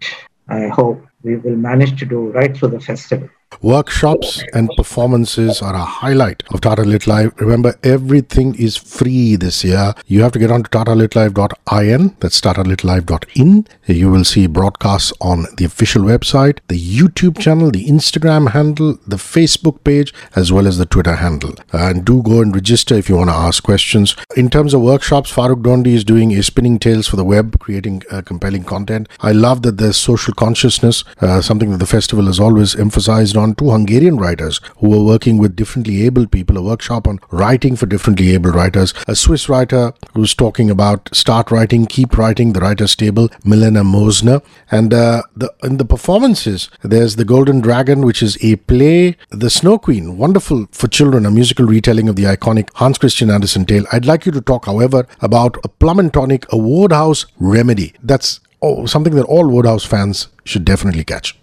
I 0.48 0.68
hope 0.68 1.04
we 1.22 1.36
will 1.36 1.56
manage 1.56 1.98
to 2.00 2.06
do 2.06 2.30
right 2.32 2.56
through 2.56 2.70
the 2.70 2.80
festival. 2.80 3.28
Workshops 3.62 4.42
and 4.52 4.68
performances 4.76 5.62
are 5.62 5.74
a 5.74 5.84
highlight 5.84 6.42
of 6.52 6.60
Tata 6.60 6.82
Lit 6.82 7.06
Live. 7.06 7.32
Remember, 7.40 7.74
everything 7.82 8.54
is 8.56 8.76
free 8.76 9.36
this 9.36 9.64
year. 9.64 9.94
You 10.06 10.22
have 10.22 10.32
to 10.32 10.38
get 10.38 10.50
on 10.50 10.64
to 10.64 10.70
tatalitlive.in. 10.70 12.16
That's 12.20 12.40
tatalitlive.in. 12.40 13.66
You 13.86 14.10
will 14.10 14.24
see 14.24 14.46
broadcasts 14.46 15.12
on 15.20 15.46
the 15.56 15.64
official 15.64 16.02
website, 16.02 16.58
the 16.68 16.78
YouTube 16.78 17.38
channel, 17.38 17.70
the 17.70 17.86
Instagram 17.86 18.50
handle, 18.50 18.98
the 19.06 19.16
Facebook 19.16 19.82
page, 19.84 20.12
as 20.34 20.52
well 20.52 20.66
as 20.66 20.76
the 20.78 20.86
Twitter 20.86 21.16
handle. 21.16 21.54
And 21.72 22.04
do 22.04 22.22
go 22.22 22.42
and 22.42 22.54
register 22.54 22.94
if 22.96 23.08
you 23.08 23.16
want 23.16 23.30
to 23.30 23.36
ask 23.36 23.62
questions. 23.62 24.16
In 24.36 24.50
terms 24.50 24.74
of 24.74 24.82
workshops, 24.82 25.32
Farrukh 25.32 25.62
Dhondy 25.62 25.94
is 25.94 26.04
doing 26.04 26.32
a 26.34 26.42
spinning 26.42 26.78
tales 26.78 27.08
for 27.08 27.16
the 27.16 27.24
web, 27.24 27.58
creating 27.58 28.02
uh, 28.10 28.22
compelling 28.22 28.64
content. 28.64 29.08
I 29.20 29.32
love 29.32 29.62
that 29.62 29.78
there's 29.78 29.96
social 29.96 30.34
consciousness, 30.34 31.04
uh, 31.20 31.40
something 31.40 31.70
that 31.70 31.78
the 31.78 31.86
festival 31.86 32.26
has 32.26 32.38
always 32.38 32.76
emphasized 32.76 33.35
on. 33.36 33.54
Two 33.54 33.70
Hungarian 33.70 34.16
writers 34.16 34.60
who 34.78 34.90
were 34.90 35.02
working 35.02 35.38
with 35.38 35.56
differently 35.56 36.04
abled 36.04 36.32
people, 36.32 36.56
a 36.56 36.62
workshop 36.62 37.06
on 37.06 37.20
writing 37.30 37.76
for 37.76 37.86
differently 37.86 38.34
abled 38.34 38.54
writers. 38.54 38.94
A 39.06 39.14
Swiss 39.14 39.48
writer 39.48 39.92
who's 40.14 40.34
talking 40.34 40.70
about 40.70 41.14
start 41.14 41.50
writing, 41.50 41.86
keep 41.86 42.16
writing, 42.18 42.52
the 42.52 42.60
writer's 42.60 42.96
table, 42.96 43.28
Milena 43.44 43.84
Moser. 43.84 44.42
And 44.70 44.92
uh, 44.92 45.22
the 45.36 45.52
in 45.62 45.76
the 45.76 45.84
performances, 45.84 46.70
there's 46.82 47.16
The 47.16 47.24
Golden 47.24 47.60
Dragon, 47.60 48.04
which 48.04 48.22
is 48.22 48.42
a 48.42 48.56
play, 48.56 49.16
The 49.30 49.50
Snow 49.50 49.78
Queen, 49.78 50.16
wonderful 50.16 50.66
for 50.72 50.88
children, 50.88 51.26
a 51.26 51.30
musical 51.30 51.66
retelling 51.66 52.08
of 52.08 52.16
the 52.16 52.24
iconic 52.24 52.68
Hans 52.74 52.98
Christian 52.98 53.30
Andersen 53.30 53.66
tale. 53.66 53.84
I'd 53.92 54.06
like 54.06 54.26
you 54.26 54.32
to 54.32 54.40
talk, 54.40 54.66
however, 54.66 55.06
about 55.20 55.58
a 55.64 55.68
plum 55.68 55.98
and 55.98 56.12
tonic, 56.12 56.50
a 56.52 56.56
Wodehouse 56.56 57.26
remedy. 57.38 57.94
That's 58.02 58.40
oh, 58.62 58.86
something 58.86 59.14
that 59.14 59.24
all 59.24 59.48
Wodehouse 59.48 59.84
fans 59.84 60.28
should 60.44 60.64
definitely 60.64 61.04
catch. 61.04 61.36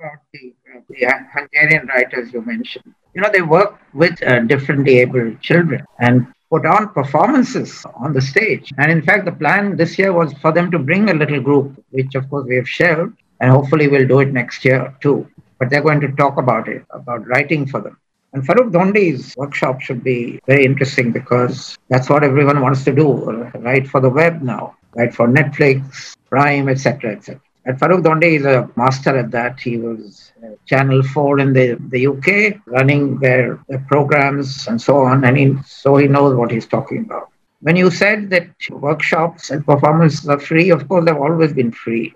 About 0.00 0.18
the, 0.32 0.54
the 0.88 1.06
Hungarian 1.32 1.86
writers 1.86 2.32
you 2.32 2.42
mentioned. 2.42 2.94
You 3.14 3.22
know, 3.22 3.30
they 3.32 3.42
work 3.42 3.78
with 3.92 4.22
uh, 4.22 4.40
differently 4.40 4.98
abled 4.98 5.40
children 5.40 5.84
and 5.98 6.26
put 6.50 6.64
on 6.64 6.88
performances 6.90 7.84
on 7.94 8.12
the 8.12 8.20
stage. 8.20 8.72
And 8.78 8.90
in 8.90 9.02
fact, 9.02 9.24
the 9.24 9.32
plan 9.32 9.76
this 9.76 9.98
year 9.98 10.12
was 10.12 10.32
for 10.34 10.52
them 10.52 10.70
to 10.70 10.78
bring 10.78 11.10
a 11.10 11.14
little 11.14 11.40
group, 11.40 11.82
which 11.90 12.14
of 12.14 12.28
course 12.30 12.46
we 12.48 12.56
have 12.56 12.68
shared, 12.68 13.14
and 13.40 13.50
hopefully 13.50 13.88
we'll 13.88 14.08
do 14.08 14.20
it 14.20 14.32
next 14.32 14.64
year 14.64 14.94
too. 15.00 15.26
But 15.58 15.70
they're 15.70 15.82
going 15.82 16.00
to 16.00 16.12
talk 16.12 16.38
about 16.38 16.68
it, 16.68 16.84
about 16.90 17.26
writing 17.26 17.66
for 17.66 17.80
them. 17.80 17.98
And 18.32 18.46
Farrukh 18.46 18.70
Dhondy's 18.70 19.34
workshop 19.36 19.80
should 19.80 20.04
be 20.04 20.38
very 20.46 20.64
interesting 20.64 21.12
because 21.12 21.78
that's 21.88 22.10
what 22.10 22.22
everyone 22.22 22.60
wants 22.60 22.84
to 22.84 22.94
do, 22.94 23.24
write 23.54 23.88
for 23.88 24.00
the 24.00 24.10
web 24.10 24.42
now. 24.42 24.76
right, 24.94 25.14
for 25.14 25.28
Netflix, 25.28 26.14
Prime, 26.28 26.68
etc., 26.68 27.12
etc. 27.12 27.40
And 27.68 27.78
Farrukh 27.78 28.02
Dhondy 28.02 28.38
is 28.38 28.46
a 28.46 28.66
master 28.76 29.14
at 29.14 29.30
that. 29.32 29.60
He 29.60 29.76
was 29.76 30.32
uh, 30.42 30.52
Channel 30.64 31.02
4 31.02 31.38
in 31.38 31.52
the, 31.52 31.76
the 31.90 32.06
UK, 32.06 32.62
running 32.64 33.18
their, 33.18 33.62
their 33.68 33.80
programs 33.80 34.66
and 34.68 34.80
so 34.80 34.96
on, 35.02 35.22
and 35.22 35.36
he, 35.36 35.54
so 35.66 35.98
he 35.98 36.08
knows 36.08 36.34
what 36.34 36.50
he's 36.50 36.66
talking 36.66 37.04
about. 37.04 37.28
When 37.60 37.76
you 37.76 37.90
said 37.90 38.30
that 38.30 38.48
workshops 38.70 39.50
and 39.50 39.66
performances 39.66 40.26
are 40.30 40.40
free, 40.40 40.70
of 40.70 40.88
course, 40.88 41.04
they've 41.04 41.14
always 41.14 41.52
been 41.52 41.70
free. 41.70 42.14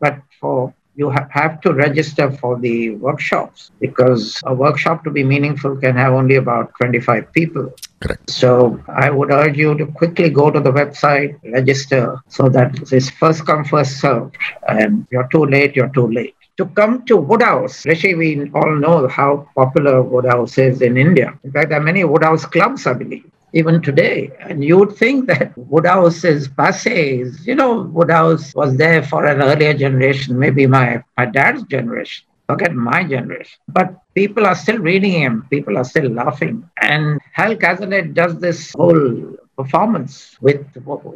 But 0.00 0.22
for 0.40 0.72
you 0.96 1.10
ha- 1.10 1.28
have 1.30 1.60
to 1.60 1.72
register 1.72 2.30
for 2.30 2.58
the 2.58 2.90
workshops 2.96 3.70
because 3.80 4.40
a 4.46 4.54
workshop 4.54 5.04
to 5.04 5.10
be 5.10 5.22
meaningful 5.22 5.76
can 5.76 5.94
have 5.94 6.12
only 6.12 6.36
about 6.36 6.72
25 6.80 7.30
people. 7.32 7.72
Correct. 8.00 8.30
So 8.30 8.80
I 8.88 9.10
would 9.10 9.30
urge 9.30 9.56
you 9.56 9.76
to 9.76 9.86
quickly 9.86 10.30
go 10.30 10.50
to 10.50 10.60
the 10.60 10.72
website, 10.72 11.38
register, 11.52 12.16
so 12.28 12.48
that 12.48 12.92
it's 12.92 13.10
first 13.10 13.46
come, 13.46 13.64
first 13.64 14.00
served. 14.00 14.36
And 14.68 15.06
you're 15.10 15.28
too 15.28 15.44
late, 15.44 15.76
you're 15.76 15.94
too 16.00 16.08
late. 16.08 16.34
To 16.56 16.66
come 16.66 17.04
to 17.04 17.18
Wodehouse, 17.18 17.84
Hrishi, 17.84 18.16
we 18.16 18.50
all 18.54 18.74
know 18.76 19.06
how 19.08 19.46
popular 19.54 20.02
Wodehouse 20.02 20.56
is 20.56 20.80
in 20.80 20.96
India. 20.96 21.38
In 21.44 21.52
fact, 21.52 21.68
there 21.68 21.78
are 21.78 21.82
many 21.82 22.02
Wodehouse 22.04 22.46
clubs, 22.46 22.86
I 22.86 22.94
believe 22.94 23.30
even 23.52 23.80
today. 23.82 24.30
And 24.40 24.62
you 24.64 24.78
would 24.78 24.96
think 24.96 25.26
that 25.28 25.54
Wodehouse 25.56 26.24
is 26.24 26.48
passe. 26.48 27.24
You 27.42 27.54
know, 27.54 27.84
Wodehouse 27.84 28.54
was 28.54 28.76
there 28.76 29.02
for 29.02 29.24
an 29.26 29.42
earlier 29.42 29.74
generation, 29.74 30.38
maybe 30.38 30.66
my, 30.66 31.02
my 31.16 31.26
dad's 31.26 31.62
generation. 31.64 32.26
Forget 32.48 32.74
my 32.74 33.02
generation. 33.02 33.58
But 33.68 33.94
people 34.14 34.46
are 34.46 34.54
still 34.54 34.78
reading 34.78 35.12
him. 35.12 35.46
People 35.50 35.76
are 35.76 35.84
still 35.84 36.08
laughing. 36.10 36.68
And 36.80 37.20
Hal 37.32 37.56
Cazalet 37.56 38.14
does 38.14 38.38
this 38.38 38.72
whole 38.76 39.36
performance 39.56 40.36
with 40.40 40.64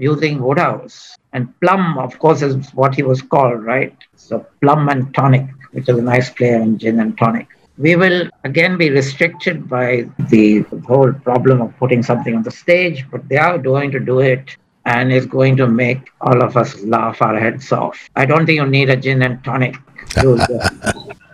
using 0.00 0.40
Wodehouse. 0.40 1.14
And 1.32 1.58
Plum, 1.60 1.98
of 1.98 2.18
course, 2.18 2.42
is 2.42 2.74
what 2.74 2.96
he 2.96 3.04
was 3.04 3.22
called, 3.22 3.62
right? 3.62 3.94
So 4.16 4.44
Plum 4.60 4.88
and 4.88 5.14
Tonic, 5.14 5.46
which 5.70 5.88
is 5.88 5.98
a 5.98 6.02
nice 6.02 6.30
play 6.30 6.54
on 6.54 6.78
gin 6.78 6.98
and 6.98 7.16
tonic 7.16 7.46
we 7.80 7.96
will 7.96 8.28
again 8.44 8.76
be 8.76 8.90
restricted 8.90 9.68
by 9.68 10.06
the 10.28 10.60
whole 10.86 11.12
problem 11.12 11.62
of 11.62 11.74
putting 11.78 12.02
something 12.02 12.34
on 12.36 12.42
the 12.42 12.50
stage, 12.50 13.06
but 13.10 13.26
they 13.30 13.38
are 13.38 13.56
going 13.56 13.90
to 13.90 13.98
do 13.98 14.20
it 14.20 14.56
and 14.84 15.10
it's 15.10 15.26
going 15.26 15.56
to 15.56 15.66
make 15.66 16.10
all 16.20 16.42
of 16.42 16.56
us 16.58 16.82
laugh 16.82 17.22
our 17.22 17.38
heads 17.38 17.72
off. 17.72 18.08
I 18.16 18.26
don't 18.26 18.44
think 18.44 18.56
you 18.56 18.66
need 18.66 18.90
a 18.90 18.96
gin 18.96 19.22
and 19.22 19.42
tonic. 19.44 19.76
You 20.22 20.28
will 20.30 20.38
just, 20.38 20.72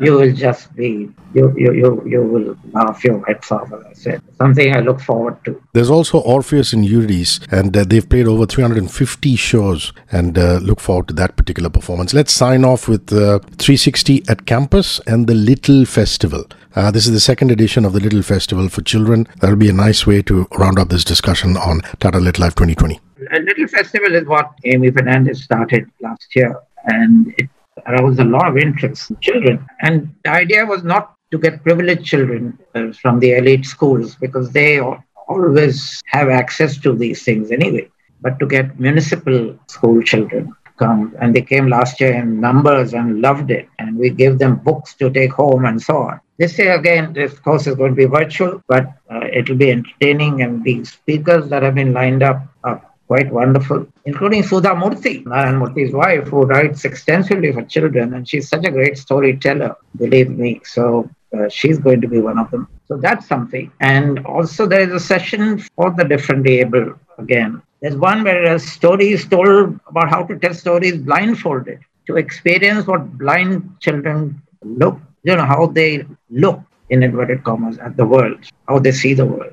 you 0.01 0.13
will 0.13 0.33
just 0.33 0.75
be 0.77 1.09
you, 1.35 1.55
you 1.57 1.73
you 1.73 2.03
you 2.07 2.23
will 2.23 2.57
laugh 2.73 3.05
your 3.05 3.25
heads 3.27 3.51
off. 3.51 3.73
As 3.73 3.85
I 3.85 3.93
said, 3.93 4.23
something 4.37 4.75
I 4.75 4.81
look 4.81 5.01
forward 5.01 5.43
to. 5.45 5.61
There's 5.73 5.91
also 5.91 6.19
Orpheus 6.19 6.73
and 6.73 6.85
Eurydice, 6.85 7.41
and 7.51 7.77
uh, 7.77 7.85
they've 7.85 8.09
played 8.09 8.27
over 8.27 8.47
350 8.47 9.37
shows, 9.37 9.93
and 10.13 10.39
uh, 10.39 10.59
look 10.63 10.81
forward 10.81 11.09
to 11.09 11.15
that 11.15 11.37
particular 11.37 11.71
performance. 11.71 12.13
Let's 12.15 12.33
sign 12.33 12.65
off 12.65 12.89
with 12.89 13.13
uh, 13.13 13.39
360 13.59 14.25
at 14.29 14.47
campus 14.47 15.01
and 15.07 15.27
the 15.27 15.35
Little 15.35 15.85
Festival. 15.85 16.45
Uh, 16.75 16.91
this 16.91 17.07
is 17.07 17.13
the 17.13 17.21
second 17.21 17.51
edition 17.51 17.87
of 17.87 17.95
the 17.95 18.01
Little 18.01 18.23
Festival 18.23 18.69
for 18.69 18.83
children. 18.83 19.27
That'll 19.41 19.57
be 19.57 19.71
a 19.71 19.73
nice 19.73 20.07
way 20.07 20.21
to 20.23 20.47
round 20.59 20.79
up 20.79 20.91
this 20.91 21.05
discussion 21.05 21.57
on 21.57 21.81
Tata 22.01 22.19
Lit 22.19 22.39
Live 22.39 22.55
2020. 22.55 23.01
A 23.33 23.41
Little 23.41 23.67
Festival 23.67 24.15
is 24.15 24.27
what 24.27 24.53
Amy 24.65 24.91
Fernandez 24.91 25.43
started 25.43 25.91
last 26.01 26.37
year, 26.37 26.55
and 26.85 27.35
it 27.39 27.49
aroused 27.89 28.21
a 28.21 28.25
lot 28.25 28.49
of 28.49 28.57
interest 28.57 29.11
in 29.11 29.17
children. 29.21 29.67
And 29.81 30.15
the 30.25 30.31
idea 30.31 30.65
was 30.67 30.85
not 30.85 31.15
to 31.31 31.39
get 31.39 31.63
privileged 31.63 32.05
children 32.05 32.59
uh, 32.75 32.93
from 32.93 33.21
the 33.21 33.33
elite 33.33 33.67
schools 33.67 34.15
because 34.17 34.51
they 34.53 34.81
always 35.29 36.01
have 36.07 36.29
access 36.29 36.79
to 36.79 36.95
these 36.95 37.25
things 37.25 37.51
anyway, 37.51 37.89
but 38.21 38.39
to 38.39 38.47
get 38.47 38.79
municipal 38.79 39.59
school 39.69 40.03
children 40.03 40.55
come 40.79 41.15
and 41.21 41.35
they 41.35 41.43
came 41.43 41.69
last 41.69 42.01
year 42.01 42.13
in 42.13 42.41
numbers 42.41 42.95
and 42.95 43.21
loved 43.21 43.51
it 43.51 43.69
and 43.79 43.97
we 43.97 44.11
gave 44.11 44.39
them 44.39 44.57
books 44.57 44.95
to 44.95 45.11
take 45.11 45.33
home 45.33 45.65
and 45.65 45.81
so 45.81 45.97
on 45.97 46.21
this 46.39 46.59
year 46.59 46.75
again 46.75 47.13
this 47.13 47.39
course 47.39 47.67
is 47.67 47.75
going 47.75 47.93
to 47.93 47.97
be 47.97 48.05
virtual 48.05 48.63
but 48.69 48.85
uh, 49.11 49.27
it 49.39 49.49
will 49.49 49.57
be 49.57 49.71
entertaining 49.71 50.43
and 50.43 50.63
the 50.65 50.85
speakers 50.85 51.49
that 51.49 51.63
have 51.63 51.75
been 51.75 51.93
lined 51.93 52.23
up 52.23 52.43
are 52.65 52.83
quite 53.07 53.31
wonderful, 53.33 53.87
including 54.05 54.43
Sudha 54.43 54.71
Murthy, 54.71 55.25
Narayan 55.25 55.59
Murthy's 55.59 55.93
wife, 55.93 56.29
who 56.29 56.43
writes 56.43 56.85
extensively 56.85 57.53
for 57.53 57.63
children, 57.63 58.15
and 58.15 58.29
she's 58.29 58.49
such 58.49 58.65
a 58.65 58.71
great 58.71 58.99
storyteller, 58.99 59.77
believe 59.97 60.31
me. 60.31 60.61
So 60.65 61.09
uh, 61.37 61.49
she's 61.49 61.79
going 61.79 62.01
to 62.01 62.09
be 62.09 62.21
one 62.21 62.39
of 62.39 62.51
them. 62.51 62.69
So 62.87 62.97
that's 62.97 63.27
something. 63.27 63.71
And 63.81 64.25
also, 64.27 64.67
there 64.67 64.81
is 64.81 64.93
a 64.93 65.01
session 65.01 65.59
for 65.59 65.91
the 65.91 66.05
differently 66.05 66.61
able 66.61 66.95
again. 67.19 67.63
There's 67.81 67.97
one 67.97 68.25
where 68.25 68.55
a 68.55 68.59
story 68.59 69.13
is 69.13 69.27
told 69.27 69.79
about 69.87 70.09
how 70.09 70.25
to 70.25 70.39
tell 70.39 70.55
stories 70.55 70.97
blindfolded 70.99 71.81
to 72.07 72.17
experience 72.17 72.87
what 72.87 73.19
blind 73.19 73.77
children 73.81 74.41
look, 74.63 74.99
you 75.25 75.37
know, 75.37 75.45
how 75.45 75.67
they 75.67 76.05
look 76.31 76.61
in 76.91 77.03
inverted 77.03 77.43
commas 77.45 77.79
at 77.79 77.97
the 77.97 78.05
world, 78.05 78.39
how 78.69 78.79
they 78.79 78.93
see 78.93 79.13
the 79.15 79.27
world. 79.27 79.53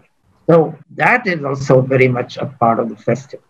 So 0.50 0.78
that 0.96 1.26
is 1.28 1.44
also 1.44 1.82
very 1.82 2.08
much 2.08 2.38
a 2.38 2.46
part 2.46 2.80
of 2.80 2.90
the 2.90 2.96
festival. 2.96 3.46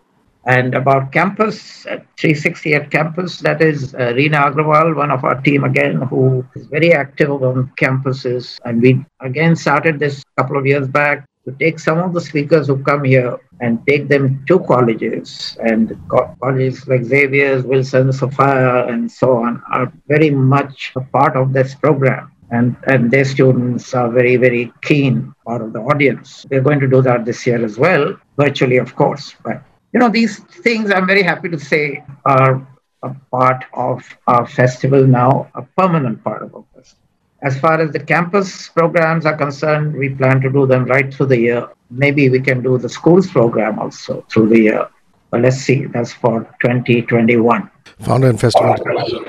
And 0.46 0.76
about 0.76 1.14
campus, 1.14 1.84
360 1.84 2.76
at 2.76 2.92
campus, 2.92 3.40
that 3.40 3.62
is 3.62 3.96
uh, 3.96 4.12
Reena 4.14 4.52
Agrawal, 4.52 4.94
one 4.94 5.10
of 5.10 5.24
our 5.24 5.40
team 5.42 5.64
again, 5.64 6.02
who 6.02 6.46
is 6.54 6.66
very 6.66 6.94
active 6.94 7.32
on 7.32 7.72
campuses. 7.80 8.60
And 8.66 8.82
we 8.82 9.06
again 9.22 9.56
started 9.56 10.00
this 10.00 10.22
a 10.22 10.42
couple 10.42 10.58
of 10.58 10.66
years 10.66 10.88
back 10.90 11.26
to 11.46 11.54
take 11.54 11.80
some 11.80 11.98
of 11.98 12.14
the 12.14 12.20
speakers 12.20 12.68
who 12.68 12.84
come 12.84 13.06
here 13.06 13.38
and 13.62 13.80
take 13.88 14.10
them 14.10 14.44
to 14.48 14.60
colleges. 14.60 15.58
And 15.64 15.98
colleges 16.42 16.86
like 16.90 17.06
Xavier's, 17.06 17.64
Wilson, 17.64 18.12
Sophia, 18.12 18.86
and 18.88 19.10
so 19.10 19.38
on 19.38 19.64
are 19.72 19.94
very 20.10 20.30
much 20.30 20.92
a 20.98 21.02
part 21.02 21.38
of 21.38 21.54
this 21.54 21.74
program 21.74 22.33
and, 22.54 22.76
and 22.88 23.10
their 23.10 23.26
students 23.26 23.94
are 23.94 24.10
very, 24.10 24.36
very 24.36 24.72
keen 24.84 25.34
part 25.46 25.62
of 25.62 25.74
the 25.74 25.80
audience. 25.80 26.46
We're 26.50 26.62
going 26.62 26.80
to 26.82 26.88
do 26.88 27.02
that 27.02 27.26
this 27.26 27.48
year 27.48 27.64
as 27.66 27.78
well, 27.78 28.16
virtually, 28.38 28.78
of 28.78 28.96
course. 28.96 29.36
But, 29.44 29.64
you 29.92 30.00
know, 30.00 30.10
these 30.10 30.40
things 30.66 30.92
I'm 30.92 31.08
very 31.08 31.24
happy 31.24 31.50
to 31.50 31.60
say 31.60 32.04
are 32.26 32.66
a 33.02 33.16
part 33.32 33.66
of 33.74 34.04
our 34.28 34.48
festival 34.48 35.06
now, 35.06 35.50
a 35.56 35.64
permanent 35.64 36.24
part 36.24 36.44
of 36.44 36.54
our 36.56 36.66
festival. 36.76 37.02
As 37.42 37.60
far 37.60 37.82
as 37.82 37.92
the 37.92 38.00
campus 38.00 38.70
programs 38.70 39.26
are 39.26 39.36
concerned, 39.36 39.96
we 39.96 40.10
plan 40.10 40.40
to 40.42 40.50
do 40.50 40.66
them 40.68 40.86
right 40.86 41.14
through 41.14 41.26
the 41.28 41.40
year. 41.40 41.68
Maybe 41.90 42.30
we 42.30 42.40
can 42.40 42.62
do 42.62 42.78
the 42.78 42.88
schools 42.88 43.28
program 43.28 43.80
also 43.80 44.26
through 44.32 44.50
the 44.50 44.60
year. 44.60 44.88
But 45.32 45.42
let's 45.42 45.58
see, 45.58 45.86
that's 45.86 46.14
for 46.14 46.42
2021 46.62 47.70
founder 48.00 48.30
and 48.30 48.40
festival 48.40 48.74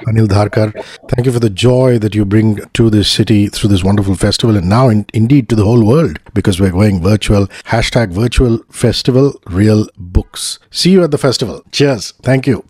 Anil 0.06 0.26
Dharker. 0.26 0.72
Thank 1.08 1.26
you 1.26 1.32
for 1.32 1.40
the 1.40 1.50
joy 1.50 1.98
that 1.98 2.14
you 2.14 2.24
bring 2.24 2.60
to 2.74 2.90
this 2.90 3.10
city 3.10 3.48
through 3.48 3.70
this 3.70 3.84
wonderful 3.84 4.14
festival 4.14 4.56
and 4.56 4.68
now 4.68 4.88
in, 4.88 5.06
indeed 5.12 5.48
to 5.48 5.56
the 5.56 5.64
whole 5.64 5.86
world 5.86 6.18
because 6.34 6.60
we're 6.60 6.70
going 6.70 7.02
virtual. 7.02 7.46
Hashtag 7.64 8.10
virtual 8.10 8.58
festival 8.70 9.40
real 9.46 9.86
books. 9.96 10.58
See 10.70 10.90
you 10.90 11.02
at 11.04 11.10
the 11.10 11.18
festival. 11.18 11.62
Cheers. 11.72 12.12
Thank 12.22 12.46
you. 12.46 12.64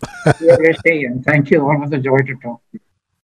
Thank 1.25 1.51
you. 1.51 1.61
Always 1.67 1.91
a 1.91 1.97
joy 1.97 2.19
to 2.19 2.35
talk 2.35 2.61